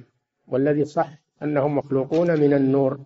[0.47, 1.09] والذي صح
[1.43, 2.99] أنهم مخلوقون من النور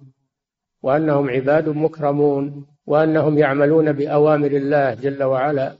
[0.84, 5.76] وأنهم عباد مكرمون وأنهم يعملون بأوامر الله جل وعلا.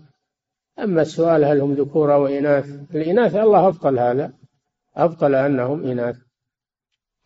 [0.80, 4.34] أما السؤال هل هم ذكور أو إناث الإناث الله أبطل هذا
[4.96, 6.27] أبطل أنهم إناث.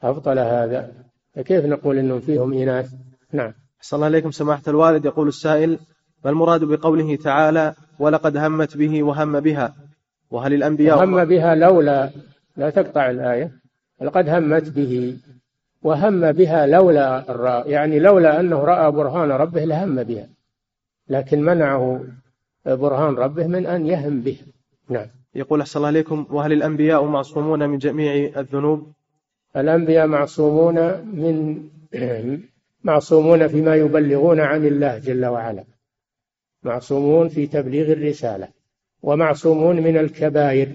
[0.04, 0.92] أبطل هذا.
[1.36, 2.94] فكيف نقول أنهم فيهم إناث؟
[3.32, 3.54] نعم.
[3.82, 5.06] صلى الله عليكم سماحة الوالد.
[5.06, 5.80] يقول السائل
[6.26, 9.74] ما المراد بقوله تعالى ولقد همت به وهم بها
[10.32, 12.10] وهل الأنبياء هم بها لولا
[12.58, 13.52] لا تقطع الآية.
[14.02, 15.18] لقد همت به
[15.84, 20.28] وهم بها لولا الراء يعني لولا أنه رأى برهان ربه لهم بها.
[21.10, 22.04] لكن منعه
[22.66, 24.38] برهان ربه من أن يهم به.
[24.90, 25.08] نعم.
[25.36, 28.92] يقول أحسن الله عليكم وهل الأنبياء معصومون من جميع الذنوب؟
[29.58, 30.76] الأنبياء معصومون
[31.16, 31.64] من
[32.84, 35.64] معصومون فيما يبلغون عن الله جل وعلا.
[36.64, 38.48] معصومون في تبليغ الرسالة
[39.02, 40.68] ومعصومون من الكبائر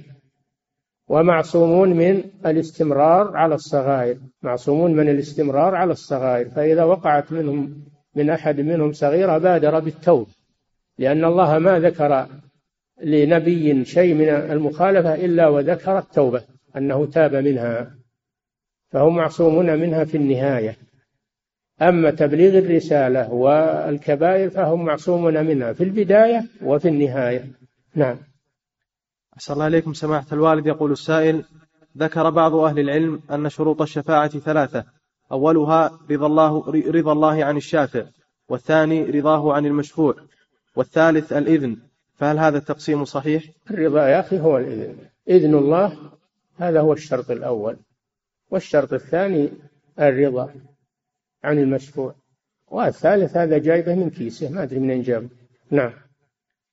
[1.09, 4.17] ومعصومون من الاستمرار على الصغائر.
[4.43, 10.31] معصومون من الاستمرار على الصغائر فإذا وقعت منهم من أحد منهم صغيرة بادر بالتوبة
[10.99, 12.27] لأن الله ما ذكر
[13.03, 16.43] لنبي شيء من المخالفة إلا وذكر التوبة
[16.77, 17.96] أنه تاب منها.
[18.91, 20.77] فهم معصومون منها في النهاية.
[21.83, 27.47] أما تبليغ الرسالة والكبائر فهم معصومون منها في البداية وفي النهاية.
[27.95, 28.17] نعم.
[29.37, 30.67] أحسن الله إليكم سماحة الوالد.
[30.67, 31.45] يقول السائل
[31.99, 34.85] ذكر بعض أهل العلم أن شروط الشفاعة ثلاثة.
[35.33, 38.05] أولها رضا الله, رضا الله عن الشافع
[38.49, 40.15] والثاني رضاه عن المشفوع
[40.77, 41.77] والثالث الإذن.
[42.15, 44.97] فهل هذا التقسيم صحيح؟ الرضا يا أخي هو الإذن.
[45.29, 45.99] إذن الله
[46.57, 47.77] هذا هو الشرط الأول.
[48.51, 49.51] والشرط الثاني
[49.99, 50.55] الرضا
[51.45, 52.15] عن المشفوع
[52.69, 55.29] والثالث هذا جايبه من كيسه ما أدري منين جابه.
[55.71, 55.93] نعم.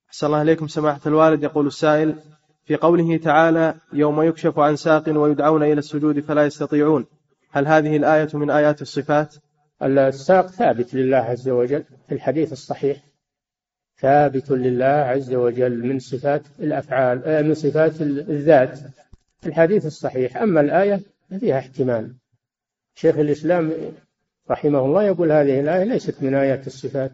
[0.10, 1.44] أحسن الله إليكم سماحة الوالد.
[1.44, 2.16] يقول السائل
[2.66, 7.06] في قوله تعالى يوم يكشف عن ساق ويدعون إلى السجود فلا يستطيعون
[7.52, 9.36] هل هذه الآية من آيات الصفات؟
[9.82, 12.98] الساق ثابت لله عز وجل في الحديث الصحيح.
[14.00, 18.78] ثابت لله عز وجل من صفات الأفعال آه، من صفات الذات
[19.42, 20.38] في الحديث الصحيح.
[20.38, 21.00] أما الآية
[21.40, 22.16] فيها احتمال.
[22.96, 23.72] شيخ الإسلام
[24.52, 27.12] رحمه الله يقول هذه الآية ليست من آيات الصفات.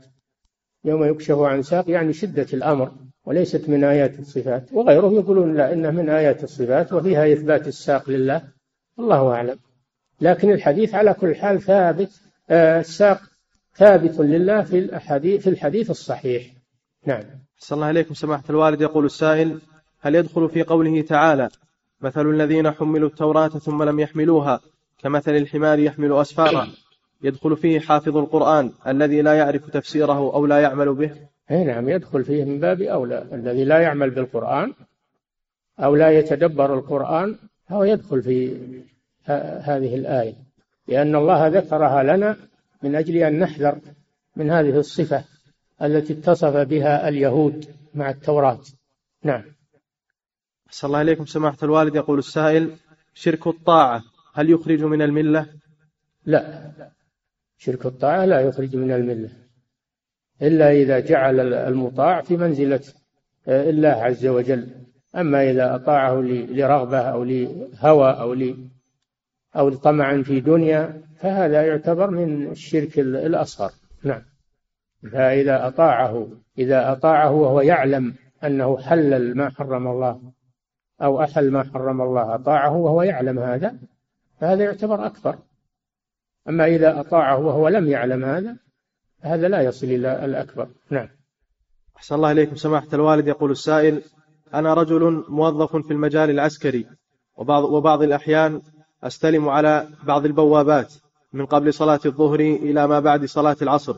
[0.86, 2.92] يوم يكشف عن ساق يعني شدة الأمر
[3.26, 4.74] وليست من آيات الصفات.
[4.74, 8.42] وغيره يقولون لا إنها من آيات الصفات وفيها إثبات الساق لله.
[9.00, 9.60] الله أعلم.
[10.22, 13.22] لكن الحديث على كل حال ثابت آه، الساق
[13.76, 16.54] ثابت لله في الحديث في الحديث الصحيح.
[17.06, 17.24] نعم.
[17.58, 18.82] صلى الله عليكم سماحة الوالد.
[18.82, 19.60] يقول السائل
[20.02, 21.50] هل يدخل في قوله تعالى
[22.02, 24.60] مثل الذين حملوا التوراة ثم لم يحملوها
[25.00, 26.68] كمثل الحمار يحمل أسفارا
[27.22, 31.12] يدخل فيه حافظ القرآن الذي لا يعرف تفسيره أو لا يعمل به.
[31.52, 34.74] أي نعم يدخل فيه من باب أولى الذي لا يعمل بالقرآن
[35.80, 37.36] أو لا يتدبر القرآن
[37.70, 38.58] هو يدخل في
[39.62, 40.34] هذه الآية.
[40.88, 42.38] لأن الله ذكرها لنا
[42.84, 43.80] من أجل أن نحذر
[44.36, 45.24] من هذه الصفة
[45.82, 48.60] التي اتصف بها اليهود مع التوراة.
[49.24, 49.44] نعم.
[50.70, 51.26] أحسن الله إليكم.
[51.26, 52.76] سماحة الوالد يقول السائل
[53.14, 54.04] شرك الطاعة
[54.34, 55.46] هل يخرج من الملة؟
[56.26, 56.72] لا.
[57.58, 59.30] شرك الطاعة لا يخرج من الملة.
[60.42, 62.80] إلا إذا جعل المطاع في منزلة
[63.48, 64.68] الله عز وجل.
[65.16, 68.36] أما إذا أطاعه لرغبة أو لهوى أو
[69.56, 73.72] أو طمعا في دنيا فهذا يعتبر من الشرك الأصغر.
[74.04, 74.22] نعم.
[75.12, 80.39] فإذا أطاعه إذا أطاعه وهو يعلم أنه حلل ما حرم الله
[81.02, 83.76] أو أحل ما حرم الله أطاعه وهو يعلم هذا
[84.40, 85.36] فهذا يعتبر أكبر.
[86.50, 88.58] أما إذا أطاعه وهو لم يعلم هذا
[89.22, 90.68] هذا لا يصل إلى الأكبر.
[90.90, 91.08] نعم.
[91.98, 92.56] أحسن الله إليكم.
[92.56, 94.02] سماحة الوالد يقول السائل
[94.54, 96.88] أنا رجل موظف في المجال العسكري
[97.38, 98.62] وبعض, وبعض الأحيان
[99.04, 100.94] أستلم على بعض البوابات
[101.34, 103.98] من قبل صلاة الظهر إلى ما بعد صلاة العصر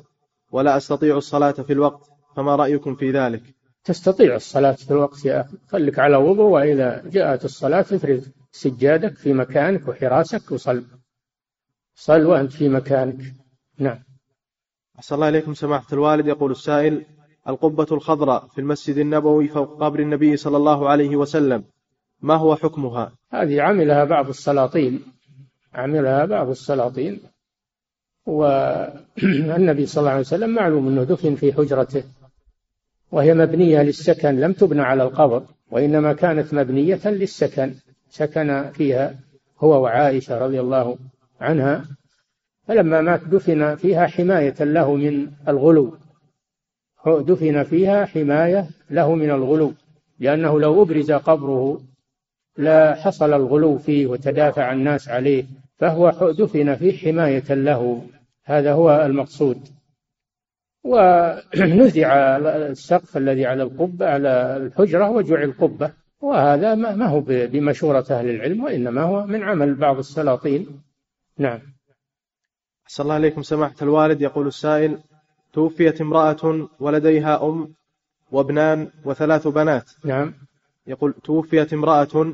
[0.51, 3.43] ولا أستطيع الصلاة في الوقت فما رأيكم في ذلك؟
[3.83, 5.57] تستطيع الصلاة في الوقت يا أخي.
[5.67, 10.83] خليك على وضوء وإذا جاءت الصلاة افرد سجادك في مكانك وحراسك وصل.
[11.95, 13.33] صل وأنت في مكانك.
[13.77, 13.99] نعم.
[14.97, 16.27] أحسن الله إليكم سماحة الوالد.
[16.27, 17.05] يقول السائل
[17.47, 21.63] القبة الخضراء في المسجد النبوي فوق قبر النبي صلى الله عليه وسلم
[22.21, 25.03] ما هو حكمها؟ هذه عملها بعض السلاطين.
[25.73, 27.21] عملها بعض السلاطين.
[28.25, 32.03] والنبي صلى الله عليه وسلم معلوم أنه دفن في حجرته.
[33.11, 37.73] وهي مبنية للسكن لم تبنى على القبر وإنما كانت مبنية للسكن.
[38.09, 39.15] سكن فيها
[39.59, 40.97] هو وعائشة رضي الله
[41.41, 41.85] عنها.
[42.67, 45.97] فلما مات دفن فيها حماية له من الغلو.
[47.07, 49.73] دفن فيها حماية له من الغلو
[50.19, 51.81] لأنه لو أبرز قبره
[52.57, 55.45] لا حصل الغلو فيه وتدافع الناس عليه
[55.77, 58.01] فهو دفن فيه حماية له.
[58.43, 59.67] هذا هو المقصود.
[60.83, 68.63] ونزع السقف الذي على القبة على الحجرة وجعل قبة وهذا ما هو بمشورة أهل العلم
[68.63, 70.81] وإنما هو من عمل بعض السلاطين.
[71.37, 71.59] نعم.
[72.85, 74.21] أحسن الله عليكم سماحة الوالد.
[74.21, 74.99] يقول السائل
[75.53, 77.73] توفيت امرأة ولديها أم
[78.31, 79.91] وابنان وثلاث بنات.
[80.05, 80.33] نعم.
[80.87, 82.33] يقول توفيت امرأة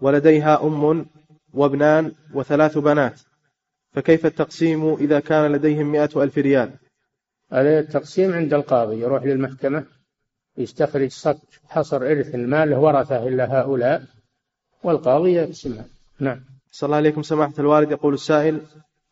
[0.00, 1.06] ولديها أم
[1.52, 3.20] وابنان وثلاث بنات.
[3.92, 6.70] فكيف التقسيم إذا كان لديهم مئة ألف ريال؟
[7.52, 9.84] هذا التقسيم عند القاضي يروح للمحكمة
[10.58, 11.38] يستخرج صك
[11.68, 14.02] حصر إرث المال ورثة إلا هؤلاء
[14.82, 15.84] والقاضي يقسمها
[16.20, 16.40] نعم.
[16.70, 17.90] صلى الله عليكم سماحة الوالد.
[17.90, 18.60] يقول السائل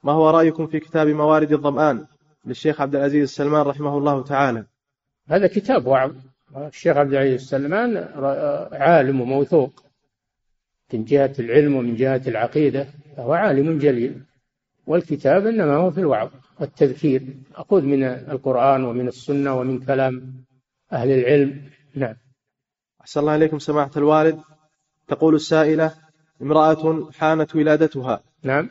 [0.02, 2.06] ما هو رأيكم في كتاب موارد الظمآن
[2.46, 4.64] للشيخ عبد العزيز السلمان رحمه الله تعالى؟
[5.28, 6.12] هذا كتاب وعظ
[6.56, 7.96] الشيخ عبد العزيز السلمان
[8.72, 9.82] عالم وموثوق.
[10.92, 14.22] من جهة العلم ومن جهة العقيدة فهو عالم جليل.
[14.86, 16.30] والكتاب إنما هو في الوعظ.
[16.62, 17.22] والتذكير.
[17.54, 20.44] أخذ من القرآن ومن السنة ومن كلام
[20.92, 21.70] أهل العلم.
[21.94, 22.14] نعم.
[23.00, 24.40] أحسن الله إليكم سماحة الوالد.
[25.08, 25.94] تقول السائلة
[26.42, 28.20] امرأة حانت ولادتها.
[28.42, 28.70] نعم.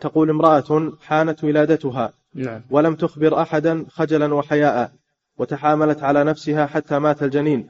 [0.00, 2.12] تقول امرأة حانت ولادتها.
[2.34, 2.60] نعم.
[2.70, 4.92] ولم تخبر أحدا خجلا وحياء
[5.38, 7.68] وتحاملت على نفسها حتى مات الجنين.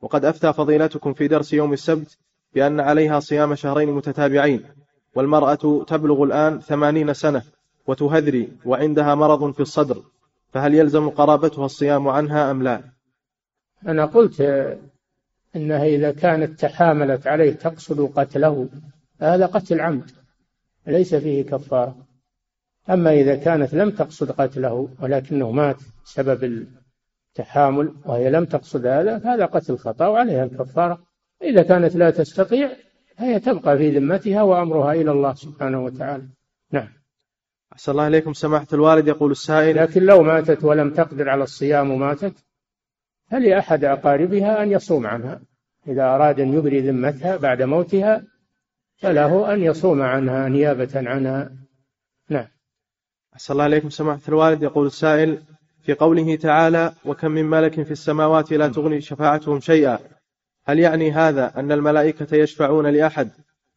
[0.00, 2.18] وقد أفتى فضيلتكم في درس يوم السبت
[2.54, 4.62] بأن عليها صيام شهرين متتابعين
[5.14, 7.57] والمرأة تبلغ الآن ثمانين سنة.
[7.88, 10.02] وتهذري وعندها مرض في الصدر
[10.52, 12.82] فهل يلزم قرابتها الصيام عنها أم لا؟
[13.88, 14.40] أنا قلت
[15.56, 18.68] إنها إذا كانت تحاملت عليه تقصد قتله
[19.20, 20.10] هذا قتل عمد
[20.86, 21.96] ليس فيه كفارة.
[22.90, 26.68] أما إذا كانت لم تقصد قتله ولكنه مات بسبب
[27.28, 30.98] التحامل وهي لم تقصد هذا فهذا قتل خطأ وعليها الكفارة.
[31.42, 32.70] إذا كانت لا تستطيع
[33.16, 36.28] فهي تبقى في ذمتها وأمرها إلى الله سبحانه وتعالى.
[37.72, 38.32] أحسن الله إليكم.
[38.32, 42.34] سماحة الوالد يقول السائل لكن لو ماتت ولم تقدر على الصيام وماتت
[43.30, 45.40] فلأحد أقاربها أن يصوم عنها؟
[45.88, 48.24] إذا أراد أن يبري ذمتها بعد موتها
[48.96, 51.50] فله أن يصوم عنها نيابة عنها.
[52.28, 52.46] نعم.
[53.34, 53.90] أحسن الله إليكم.
[53.90, 55.42] سماحة الوالد يقول السائل
[55.82, 59.98] في قوله تعالى وكم من ملك في السماوات لا تغني شفاعتهم شيئا.
[60.66, 63.30] هل يعني هذا أن الملائكة يشفعون لأحد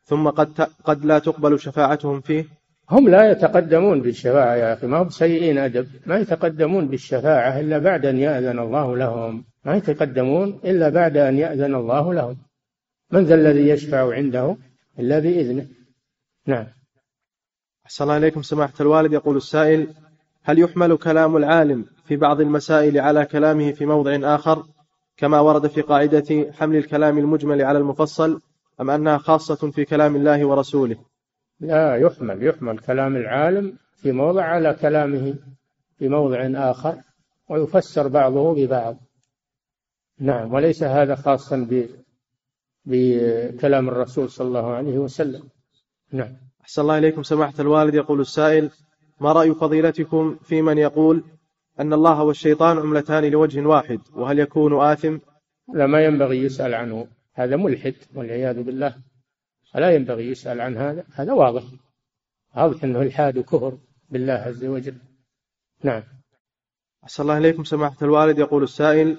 [0.04, 2.61] ثم قد, قد لا تقبل شفاعتهم فيه؟
[2.92, 8.06] هم لا يتقدمون بالشفاعة يا أخي ما هم سيئين أدب ما يتقدمون بالشفاعة إلا بعد
[8.06, 12.38] أن يأذن الله لهم ما يتقدمون إلا بعد أن يأذن الله لهم.
[13.12, 14.58] من ذا الذي يشفع عنده؟
[15.00, 15.68] إلا بإذنه.
[16.48, 16.68] نعم.
[17.86, 19.14] أحسن الله إليكم سماحة الوالد.
[19.14, 19.88] يقول السائل
[20.44, 24.64] هل يحمل كلام العالم في بعض المسائل على كلامه في موضع آخر؟
[25.18, 28.42] كما ورد في قاعدة حمل الكلام المجمل على المفصل
[28.82, 31.11] أم أنها خاصة في كلام الله ورسوله؟
[31.62, 35.36] لا يحمل يحمل كلام العالم في موضع على كلامه
[35.98, 37.02] في موضع آخر
[37.50, 38.98] ويفسر بعضه ببعض.
[40.20, 41.68] نعم وليس هذا خاصا
[42.86, 45.44] بكلام الرسول صلى الله عليه وسلم.
[46.12, 46.34] نعم.
[46.62, 47.94] أحسن الله إليكم سماحة الوالد.
[47.96, 48.70] يقول السائل
[49.20, 51.24] ما رأي فضيلتكم في من يقول
[51.80, 55.18] أن الله والشيطان عملتان لوجه واحد وهل يكون آثم؟
[55.74, 57.08] لا ما ينبغي يسأل عنه.
[57.34, 58.96] هذا ملحد والعياذ بالله.
[59.74, 61.04] فلا ينبغي يسأل عن هذا.
[61.14, 61.64] هذا واضح.
[62.56, 63.78] واضح أنه إلحاد وكفر
[64.10, 64.98] بالله عز وجل.
[65.84, 66.04] نعم.
[67.04, 68.40] أحسن الله إليكم سماحة الوالد.
[68.40, 69.18] يقول السائل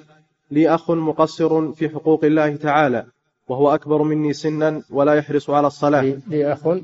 [0.50, 3.06] لي أخ مقصر في حقوق الله تعالى
[3.48, 6.02] وهو أكبر مني سنا ولا يحرص على الصلاة.
[6.26, 6.78] لي أخ؟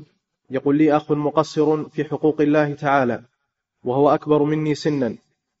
[0.49, 3.23] يقول لي أخ مقصر في حقوق الله تعالى
[3.83, 5.15] وهو أكبر مني سنا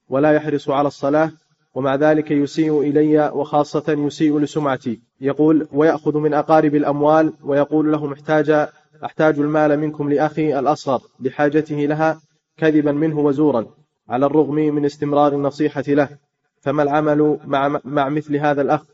[0.09, 1.31] ولا يحرص على الصلاة
[1.73, 5.01] ومع ذلك يسيء إلي وخاصة يسيء لسمعتي.
[5.21, 8.67] يقول ويأخذ من أقارب الأموال ويقول لهم احتاج
[9.05, 12.21] أحتاج المال منكم لأخي الأصغر لحاجته لها
[12.57, 13.67] كذبا منه وزورا
[14.09, 16.09] على الرغم من استمرار النصيحة له.
[16.61, 18.85] فما العمل مع, مع مثل هذا الأخ؟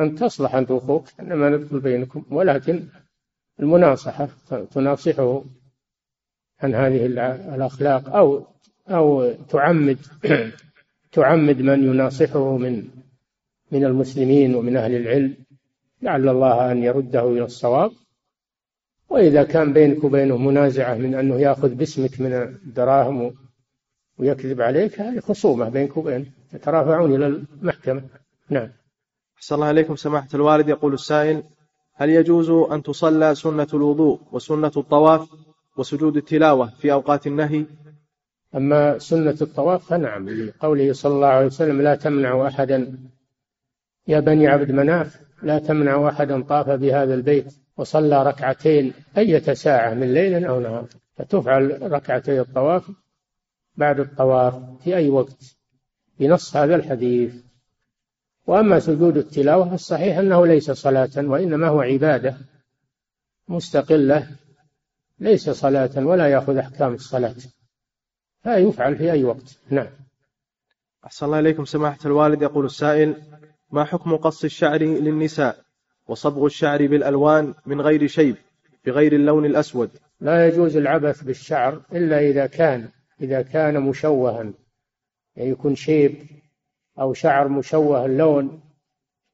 [0.00, 2.24] أن تصلح أنت أخوك إنما ندخل بينكم.
[2.30, 2.84] ولكن
[3.60, 4.28] المناصحة
[4.74, 5.42] تناصحه
[6.60, 7.06] عن هذه
[7.54, 8.46] الأخلاق أو
[8.88, 9.98] أو تعمد
[11.12, 12.88] تعمد من يناصحه من
[13.72, 15.34] من المسلمين ومن أهل العلم.
[16.02, 17.90] لعل الله أن يرده إلى الصواب.
[19.08, 23.34] وإذا كان بينك وبينه منازعة من أنه يأخذ باسمك من الدراهم
[24.18, 26.26] ويكذب عليك هذه خصومة بينك وبينه.
[26.54, 28.02] يترافعون إلى المحكمة.
[28.50, 28.68] نعم.
[29.36, 30.68] أحسن الله عليكم سماحة الوالد.
[30.68, 31.42] يقول السائل
[31.94, 35.28] هل يجوز أن تصلى سنة الوضوء وسنة الطواف
[35.76, 37.64] وسجود التلاوة في أوقات النهي؟
[38.54, 42.98] أما سنة الطواف فنعم لقوله صلى الله عليه وسلم لا تمنع أحدا
[44.08, 50.14] يا بني عبد مناف لا تمنع أحدا طاف بهذا البيت وصلى ركعتين أية ساعة من
[50.14, 50.88] ليل أو نهار.
[51.16, 52.90] فتفعل ركعتي الطواف
[53.74, 55.56] بعد الطواف في أي وقت
[56.20, 57.34] بنص هذا الحديث.
[58.46, 62.36] وأما سجود التلاوة الصحيح أنه ليس صلاة وإنما هو عبادة
[63.48, 64.28] مستقلة
[65.18, 67.34] ليس صلاة ولا يأخذ أحكام الصلاة.
[68.42, 69.58] فيفعل في أي وقت.
[69.70, 69.86] نعم.
[71.04, 72.42] أحسن الله إليكم سماحة الوالد.
[72.42, 73.16] يقول السائل
[73.70, 75.56] ما حكم قص الشعر للنساء
[76.08, 78.36] وصبغ الشعر بالألوان من غير شيب
[78.86, 79.90] بغير اللون الأسود؟
[80.20, 82.88] لا يجوز العبث بالشعر إلا إذا كان
[83.20, 84.52] إذا كان مشوها.
[85.36, 86.14] يعني يكون شيب
[87.00, 88.60] أو شعر مشوه اللون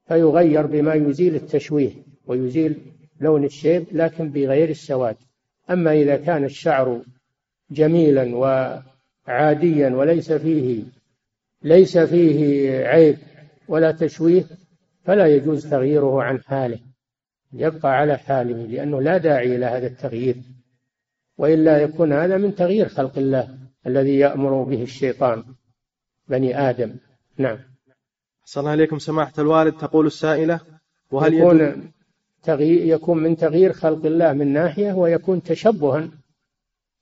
[0.09, 1.93] فيغير بما يزيل التشويه
[2.27, 2.81] ويزيل
[3.21, 5.17] لون الشيب لكن بغير السواد.
[5.71, 7.03] أما إذا كان الشعر
[7.71, 8.37] جميلا
[9.29, 10.85] وعاديا وليس فيه
[11.63, 13.19] ليس فيه عيب
[13.69, 14.45] ولا تشويه
[15.05, 16.79] فلا يجوز تغييره عن حاله.
[17.53, 20.37] يبقى على حاله لأنه لا داعي إلى هذا التغيير.
[21.39, 25.45] وإلا يكون هذا من تغيير خلق الله الذي يأمر به الشيطان
[26.29, 26.97] بني آدم.
[27.39, 27.59] نعم.
[28.45, 30.61] صلى الله عليكم سماحة الوالد تقول السائلة
[31.11, 31.93] وهل يكون
[32.43, 36.11] تغيير يكون من تغيير خلق الله من ناحية ويكون تشبها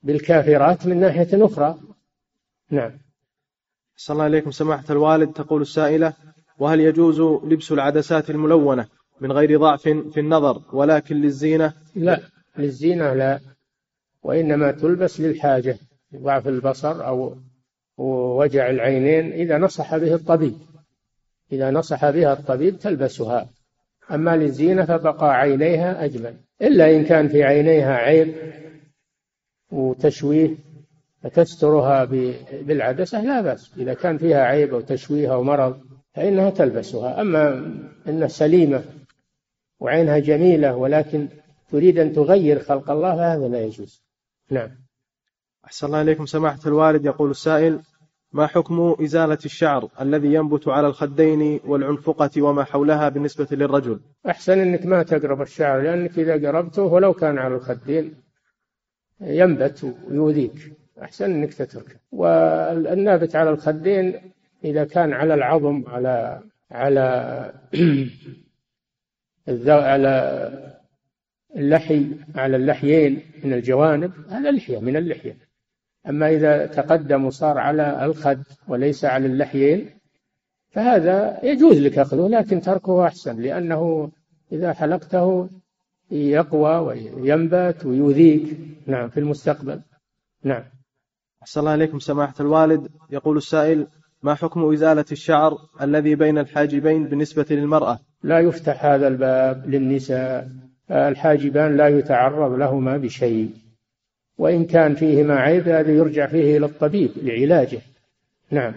[0.02, 1.78] بالكافرات من ناحية أخرى.
[2.70, 2.98] نعم.
[3.96, 5.32] صلى الله عليكم سماحة الوالد.
[5.32, 6.12] تقول السائلة
[6.58, 8.88] وهل يجوز لبس العدسات الملونة
[9.20, 12.20] من غير ضعف في النظر ولكن للزينة؟ لا
[12.58, 13.40] للزينة لا
[14.22, 15.78] وإنما تلبس للحاجة
[16.16, 17.36] ضعف البصر أو
[18.38, 20.58] وجع العينين إذا نصح به الطبيب.
[21.52, 23.48] إذا نصح بها الطبيب تلبسها.
[24.10, 26.36] أما للزينة فبقى عينيها أجمل.
[26.62, 28.34] إلا إن كان في عينيها عيب
[29.72, 30.65] وتشويه
[31.26, 32.04] فتسترها
[32.62, 33.72] بالعدسة لا بأس.
[33.78, 35.80] إذا كان فيها عيب أو تشويه أو مرض
[36.14, 37.20] فإنها تلبسها.
[37.20, 37.72] أما
[38.08, 38.84] أنها سليمة
[39.80, 41.28] وعينها جميلة ولكن
[41.70, 44.02] تريد أن تغير خلق الله فهذا لا يجوز.
[44.50, 44.70] نعم.
[45.64, 46.26] أحسن الله إليكم.
[46.26, 47.80] سماحة الوالد يقول السائل
[48.32, 54.86] ما حكم إزالة الشعر الذي ينبت على الخدين والعنفقة وما حولها بالنسبة للرجل؟ أحسن أنك
[54.86, 58.14] ما تقرب الشعر لأنك إذا قربته ولو كان على الخدين
[59.20, 60.85] ينبت ويؤذيك.
[61.02, 61.96] أحسن أنك تتركه.
[62.12, 64.32] والنابت على الخدين
[64.64, 67.52] إذا كان على العظم على على
[69.68, 70.52] على
[71.56, 75.36] اللحي على اللحيين من الجوانب هذا لحية من اللحية.
[76.08, 79.90] أما إذا تقدم وصار على الخد وليس على اللحيين
[80.70, 84.10] فهذا يجوز لك أخذه لكن تركه أحسن لأنه
[84.52, 85.48] إذا حلقته
[86.10, 88.58] يقوى وينبت ويؤذيك.
[88.86, 89.80] نعم في المستقبل.
[90.44, 90.64] نعم.
[91.46, 92.88] أحسن الله عليكم سماحة الوالد.
[93.10, 93.86] يقول السائل
[94.22, 100.48] ما حكم إزالة الشعر الذي بين الحاجبين بالنسبة للمرأة؟ لا يفتح هذا الباب للنساء.
[100.90, 103.50] الحاجبان لا يتعرض لهما بشيء.
[104.38, 107.80] وإن كان فيهما عيب هذا يرجع فيه إلى الطبيب لعلاجه.
[108.50, 108.74] نعم.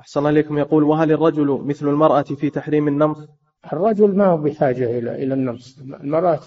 [0.00, 0.58] أحسن الله إليكم.
[0.58, 3.28] يقول وهل الرجل مثل المرأة في تحريم النمص
[3.72, 6.40] الرجل ما هو بحاجة إلى إلى النمص المرأة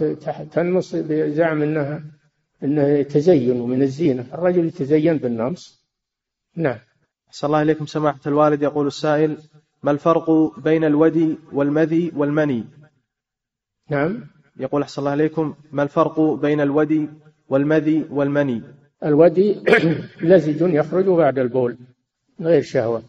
[0.52, 2.04] تنمص بزعم أنها
[2.64, 4.26] أنه يتزين من الزينة.
[4.34, 5.86] الرجل يتزين بالنمص.
[6.56, 6.78] نعم.
[7.28, 8.62] أحسن الله إليكم سماحة الوالد.
[8.62, 9.38] يقول السائل
[9.84, 12.66] ما الفرق بين الودي والمذي والمني؟
[13.90, 14.28] نعم.
[14.58, 17.10] يقول أحسن الله عليكم ما الفرق بين الودي
[17.50, 18.62] والمذي والمني؟
[19.04, 19.64] الودي
[20.30, 21.78] لزج يخرج بعد البول
[22.40, 23.04] من غير شهوة.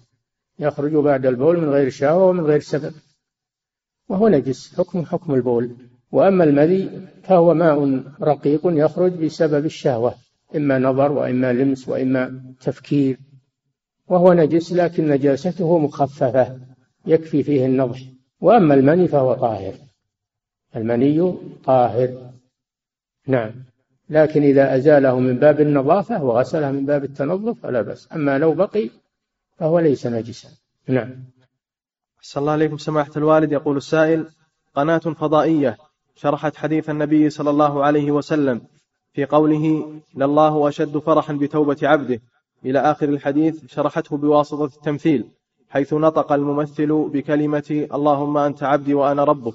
[0.59, 2.95] يخرج بعد البول من غير شهوة ومن غير سبب.
[4.09, 5.77] وهو نجس حكم حكم البول.
[6.13, 10.15] وأما المذي فهو ماء رقيق يخرج بسبب الشهوة
[10.57, 13.19] إما نظر وإما لمس وإما تفكير
[14.09, 16.59] وهو نجس لكن نجاسته مخففة
[17.07, 18.01] يكفي فيه النضح.
[18.41, 19.75] وأما المني فهو طاهر
[20.77, 21.35] المني
[21.65, 22.33] طاهر.
[23.27, 23.51] نعم
[24.11, 28.09] لكن إذا أزاله من باب النظافة وغسله من باب التنظف فلا بأس.
[28.13, 28.91] أما لو بقي
[29.57, 30.49] فهو ليس نجسا.
[30.89, 31.25] نعم.
[32.19, 33.53] أحسن الله عليكم سماحة الوالد.
[33.53, 34.27] يقول السائل
[34.75, 35.77] قناة فضائية.
[36.15, 38.61] شرحت حديث النبي صلى الله عليه وسلم
[39.13, 42.21] في قوله لله أشد فرحا بتوبة عبده.
[42.65, 45.25] إلى آخر الحديث شرحته بواسطة التمثيل
[45.69, 49.55] حيث نطق الممثل بكلمة اللهم أنت عبدي وأنا ربك.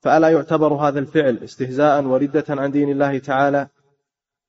[0.00, 3.68] فألا يعتبر هذا الفعل استهزاء وردة عن دين الله تعالى؟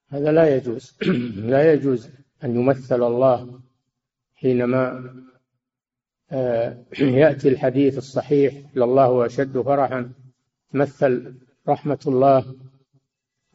[0.09, 0.97] هذا لا يجوز.
[1.53, 2.09] لا يجوز
[2.43, 3.59] أن يمثل الله
[4.35, 5.13] حينما
[6.31, 6.77] آه،
[7.21, 10.11] يأتي الحديث الصحيح لله أشد فرحا
[10.73, 11.33] مثل
[11.67, 12.55] رحمة الله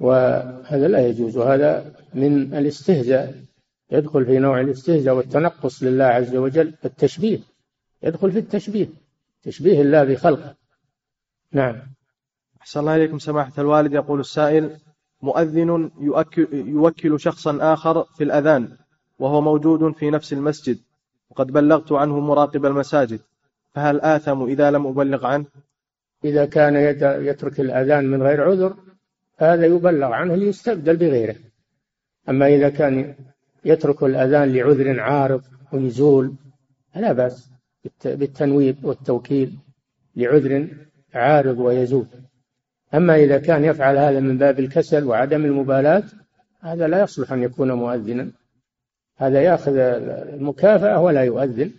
[0.01, 1.37] وهذا لا يجوز.
[1.37, 3.45] وهذا من الاستهزاء.
[3.91, 7.39] يدخل في نوع الاستهزاء والتنقص لله عز وجل التشبيه.
[8.03, 8.89] يدخل في التشبيه
[9.43, 10.55] تشبيه الله بخلقه.
[11.53, 11.83] نعم.
[12.61, 13.93] أحسن الله إليكم سماحة الوالد.
[13.93, 14.77] يقول السائل
[15.23, 15.91] مؤذن
[16.53, 18.77] يوكل شخصا آخر في الأذان
[19.19, 20.79] وهو موجود في نفس المسجد
[21.31, 23.21] وقد بلغت عنه مراقب المساجد
[23.75, 25.47] فهل آثم إذا لم أبلغ عنه؟
[26.25, 26.77] إذا كان
[27.27, 28.77] يترك الأذان من غير عذر
[29.39, 31.37] فهذا يبلغ عنه ليستبدل بغيره.
[32.29, 33.15] أما إذا كان
[33.65, 35.43] يترك الأذان لعذر عارض
[35.73, 36.35] ويزول
[36.95, 37.51] فلا بأس
[38.05, 39.59] بالتنويب والتوكيل
[40.17, 40.69] لعذر
[41.15, 42.07] عارض ويزول.
[42.95, 46.03] أما إذا كان يفعل هذا من باب الكسل وعدم المبالاة
[46.61, 48.31] هذا لا يصلح أن يكون مؤذنا.
[49.17, 51.71] هذا يأخذ المكافأة ولا يؤذن.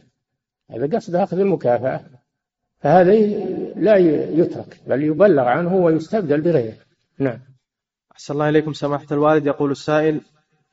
[0.72, 2.02] هذا قصد أخذ المكافأة.
[2.80, 3.14] فهذا
[3.84, 3.96] لا
[4.42, 6.78] يترك بل يبلغ عنه ويستبدل بغيره.
[7.20, 7.40] نعم.
[8.12, 9.46] أحسن الله إليكم سماحة الوالد.
[9.46, 10.22] يقول السائل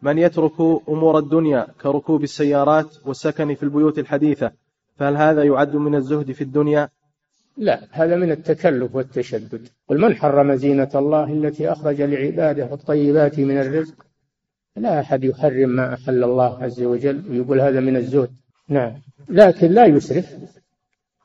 [0.03, 4.53] من يترك أمور الدنيا كركوب السيارات والسكن في البيوت الحديثة
[4.97, 6.89] فهل هذا يعد من الزهد في الدنيا؟
[7.57, 9.69] لا هذا من التكلف والتشدد.
[9.89, 13.95] قل من حرم زينة الله التي أخرج لعباده والطيبات من الرزق؟
[14.77, 17.23] لا أحد يحرم ما أحل الله عز وجل.
[17.31, 18.31] ويقول هذا من الزهد.
[18.69, 18.93] نعم.
[19.29, 20.37] لكن لا يسرف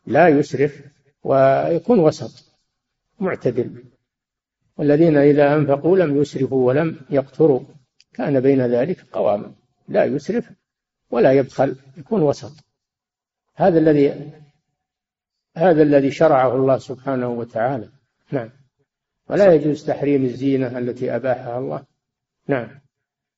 [0.07, 0.94] لا يسرف
[1.25, 2.55] ويكون وسط
[3.19, 3.83] معتدل.
[4.77, 7.59] والذين إذا أنفقوا لم يسرفوا ولم يقتروا.
[8.13, 9.51] كان بين ذلك قواما
[9.87, 10.51] لا يسرف
[11.11, 12.51] ولا يبخل يكون وسط.
[13.55, 14.31] هذا الذي
[15.57, 17.89] هذا الذي شرعه الله سبحانه وتعالى.
[18.31, 18.49] نعم.
[19.29, 21.83] ولا يجوز تحريم الزينة التي أباحها الله.
[22.47, 22.67] نعم.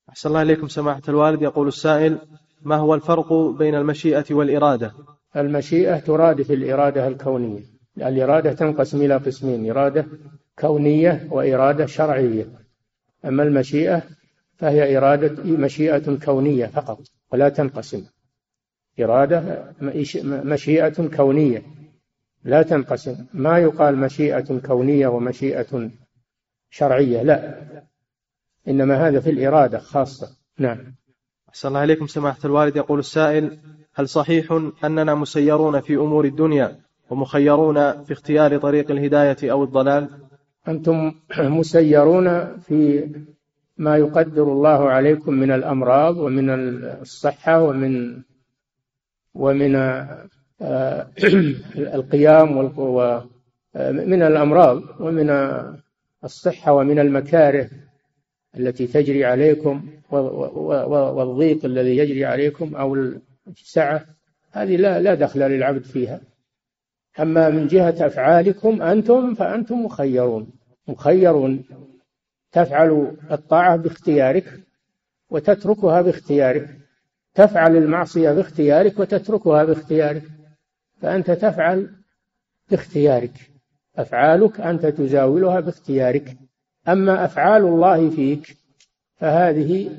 [0.09, 1.41] أحسن الله إليكم سماحة الوالد.
[1.41, 2.19] يقول السائل
[2.61, 4.93] ما هو الفرق بين المشيئة والإرادة؟
[5.35, 7.76] المشيئة ترادف الإرادة الكونية.
[8.01, 10.05] الإرادة تنقسم إلى قسمين إرادة
[10.59, 12.45] كونية وإرادة شرعية.
[13.25, 14.03] أما المشيئة
[14.57, 16.99] فهي إرادة مشيئة كونية فقط
[17.31, 18.05] ولا تنقسم.
[18.99, 19.71] إرادة
[20.21, 21.63] مشيئة كونية
[22.43, 23.25] لا تنقسم.
[23.33, 25.89] ما يقال مشيئة كونية ومشيئة
[26.69, 27.61] شرعية لا.
[28.67, 30.37] إنما هذا في الإرادة خاصة.
[30.59, 30.95] نعم.
[31.49, 32.75] أحسن الله إليكم سماحة الوالد.
[32.75, 33.59] يقول السائل
[33.93, 40.09] هل صحيح أننا مسيرون في أمور الدنيا ومخيرون في اختيار طريق الهداية أو الضلال.
[40.67, 41.13] أنتم
[41.59, 43.09] مسيرون في
[43.77, 46.49] ما يقدر الله عليكم من الأمراض ومن
[47.01, 48.21] الصحة ومن
[49.33, 49.75] ومن
[50.61, 51.07] آه،
[51.97, 52.57] القيام
[53.75, 55.29] من الأمراض ومن
[56.23, 57.69] الصحة ومن المكاره
[58.59, 62.95] التي تجري عليكم والضيق الذي يجري عليكم أو
[63.47, 64.05] السعة.
[64.51, 66.21] هذه لا لا دخل للعبد فيها.
[67.19, 70.51] أما من جهة أفعالكم أنتم فأنتم مخيرون.
[70.87, 71.63] مخيرون.
[72.51, 74.59] تفعل الطاعة باختيارك
[75.29, 76.77] وتتركها باختيارك.
[77.33, 80.23] تفعل المعصية باختيارك وتتركها باختيارك.
[81.01, 81.89] فأنت تفعل
[82.71, 83.51] باختيارك.
[83.97, 86.37] أفعالك أنت تزاولها باختيارك.
[86.87, 88.57] أما أفعال الله فيك
[89.15, 89.91] فهذه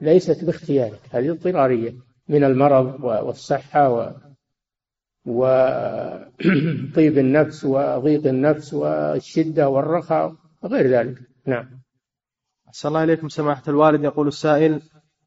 [0.00, 1.00] ليست باختيارك.
[1.10, 1.92] هذه اضطرارية
[2.28, 4.14] من المرض والصحة
[5.26, 11.18] وطيب النفس وضيق النفس والشدة والرخاء وغير ذلك.
[11.46, 11.70] نعم.
[12.68, 14.04] أحسن الله إليكم سماحة الوالد.
[14.04, 14.80] يقول السائل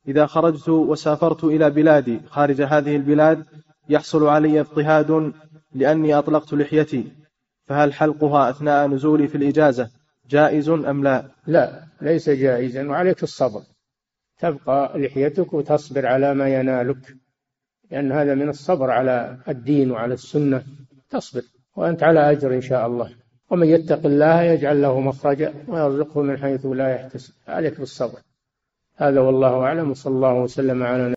[0.07, 3.45] إذا خرجت وسافرت إلى بلادي خارج هذه البلاد
[3.89, 5.33] يحصل علي اضطهاد
[5.75, 7.11] لأني أطلقت لحيتي
[7.65, 9.89] فهل حلقها أثناء نزولي في الإجازة
[10.29, 13.61] جائز أم لا؟ لا ليس جائزا وعليك الصبر.
[14.39, 17.17] تبقى لحيتك وتصبر على ما ينالك.
[17.91, 20.63] لأن هذا من الصبر على الدين وعلى السنة.
[21.09, 21.41] تصبر
[21.75, 23.09] وأنت على أجر إن شاء الله.
[23.49, 27.33] ومن يتق الله يجعل له مخرجا ويرزقه من حيث لا يحتسب.
[27.47, 28.19] عليك بالصبر.
[28.95, 29.91] هذا والله أعلم.
[29.91, 31.16] وصلى الله وسلم على